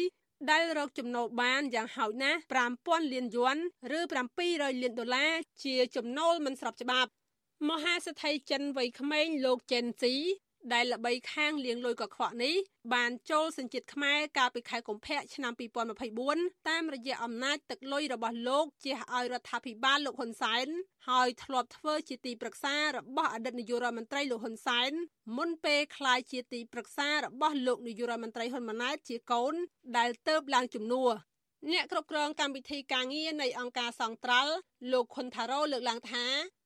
[0.50, 2.38] ដែលរកចំណូលបានយ៉ាងហោចណាស់
[2.76, 3.56] 5000លានយួន
[3.98, 4.00] ឬ
[4.40, 5.32] 700លានដុល្លារ
[5.64, 7.10] ជាចំណូលមិនស្របច្បាប់
[7.68, 10.14] មហាសេដ្ឋីចិនវ័យក្មេងលោកចេនស៊ី
[10.72, 12.54] ដែលល្បីខាងលាងលុយកខ្វក់នេះ
[12.94, 15.52] បានចូលសញ្ជាតិខ្មែរកាលពីខែកុម្ភៈឆ្នាំ
[16.10, 20.66] 2024តាមរយៈអំណាចទឹកលុយរបស់លោកជះឲ្យរដ្ឋាភិបាលលោកហ៊ុនសែន
[21.08, 24.90] ហើយធ្លាប់ធ្វើជាទីប្រឹក្សារបស់អតីតនាយករដ្ឋមន្ត្រីលោកហ៊ុនសែន
[25.36, 29.54] មុនពេលក្លាយជាទីប្រឹក្សារបស់លោកនាយករដ្ឋមន្ត្រីហ៊ុនម៉ាណែតជាកូន
[29.96, 31.12] ដែលទៅបឡើងជំនួស
[31.70, 34.54] អ្នកគ្រប់គ្រងកម្មវិធីការងារនៃអង្គការសង្ត្រាល់
[34.92, 36.24] លោកខុនថារ៉ូលើកឡើងថា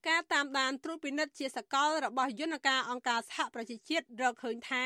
[0.09, 4.85] ការតាមដានត្រួតពិនិត្យជាសកលរបស់យន្តការអង្គការសហប្រជាជាតិរកឃើញថា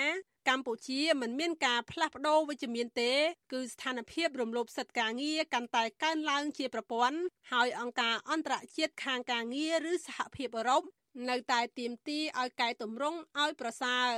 [0.48, 3.12] កម្ពុជាមិនមានការផ្លាស់ប្ដូរវិជ្ជមានទេ
[3.52, 7.18] គឺស្ថានភាពរំលោភសិទ្ធិការងារកាន់តែកើនឡើងជាប្រព័ន្ធ
[7.52, 10.82] ហើយអង្គការអន្តរជាតិខាងការងារឬសហភាពអឺរ៉ុប
[11.30, 14.10] នៅតែទាមទារឲ្យកែតម្រង់ឲ្យប្រសើរ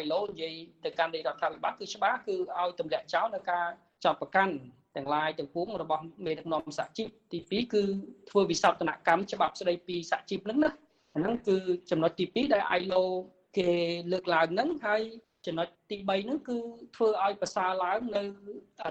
[0.00, 0.54] ILO និយាយ
[0.84, 3.66] ទៅកាន់រដ្ឋាភិបាលគឺច្បាស់គឺឲ្យទម្លាក់ចោលនៅការ
[4.04, 4.54] ចាប់ប្រកាន់
[4.96, 7.82] ទាំងឡាយទាំងពួងរបស់មេដឹកនាំសហជីពទី2គឺ
[8.30, 10.70] ធ្វើវិសោធនកម្មច្បាប់ស្ដីពីសហជីពហ្នឹងណា
[11.16, 11.56] ហ្នឹងគឺ
[11.90, 13.02] ចំណុចទី2ដែល ILO
[13.58, 13.70] គេ
[14.12, 15.02] លើកឡើងហ្នឹងហើយ
[15.46, 16.56] ចំណុចទី3ហ្នឹងគឺ
[16.96, 18.22] ធ្វើឲ្យប្រសើរឡើងនៅ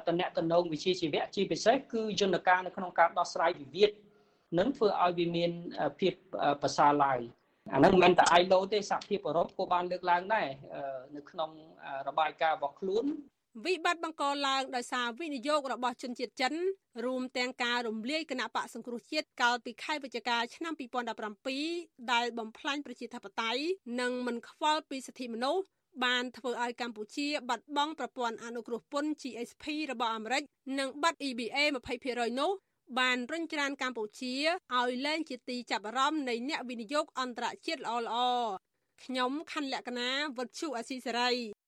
[0.07, 3.91] តំណែងតំណងវិជាជីវៈជាពិសេសគឺយន្តការនៅក្នុងការដោះស្រាយវិវាទ
[4.59, 5.51] នឹងធ្វើឲ្យវាមាន
[5.99, 6.13] ភាព
[6.61, 7.19] ប្រសើរឡើង
[7.73, 10.47] អាហ្នឹងមិនមែនតែ ILO ទេសហភាពអឺរ៉ុបក៏បានលើកឡើងដែរ
[11.15, 11.49] នៅក្នុង
[12.07, 13.05] របាយការណ៍របស់ខ្លួន
[13.65, 16.53] វិបត្តិបង្កឡើងដោយសារវិនិយោគរបស់ជនជាតិចិន
[17.05, 20.73] រួមទាំងការរំលាយគណៈបកសង្គ្រោះជាតិកាលពីខែវិច្ឆិកាឆ្នាំ
[21.41, 23.61] 2017ដែលបំផ្លាញប្រជាធិបតេយ្យ
[24.01, 25.63] និងមិនខ្វល់ពីសិទ្ធិមនុស្ស
[26.05, 30.43] បានធ្វើឲ្យកម្ពុជាបាត់បង់ប្រព័ន្ធអនុគ្រោះពន្ធ GSP របស់អាមេរិក
[30.79, 31.57] និងបាត់ EBA
[31.99, 32.51] 20%នោះ
[32.99, 34.35] បានរុញច្រានកម្ពុជា
[34.75, 38.51] ឲ្យលែងជាទីចាប់អារម្មណ៍នៃអ្នកវិនិយោគអន្តរជាតិល្អៗ
[39.03, 41.60] ខ្ញុំខណ្ឌលក្ខណាវុទ្ធុអាស៊ីសេរី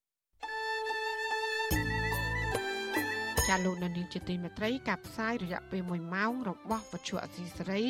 [3.54, 7.84] ចាលោកនាងជាទីមេត្រីកັບផ្សាយរយៈពេល1ម៉ោងរបស់វិទ្យុអសីសេរី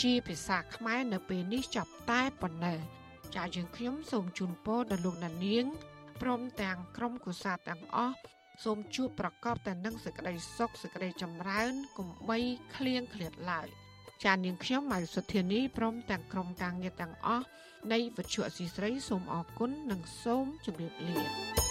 [0.00, 2.78] ជាភាសាខ្មែរនៅពេលនេះចប់តែប៉ុណ្ណេះ
[3.36, 5.30] ចាយើងខ្ញុំសូមជូនពរដល់លោកនា
[5.62, 5.64] ង
[6.22, 8.16] ព្រមទាំងក្រុមកុសាទាំងអស់
[8.64, 12.38] សូមជួបប្រកបតែនឹងសេចក្តីសុខសេចក្តីចម្រើនកុំបី
[12.76, 13.68] ឃ្លៀងឃ្លាតឡើយ
[14.24, 17.46] ចាននាងខ្ញុំម៉ៃសុធានីព្រមទាំងក្រុមការងារទាំងអស់
[17.92, 21.65] នៃវិទ្យុអសីស្រីសូមអរគុណនិងសូមជម្រាបលា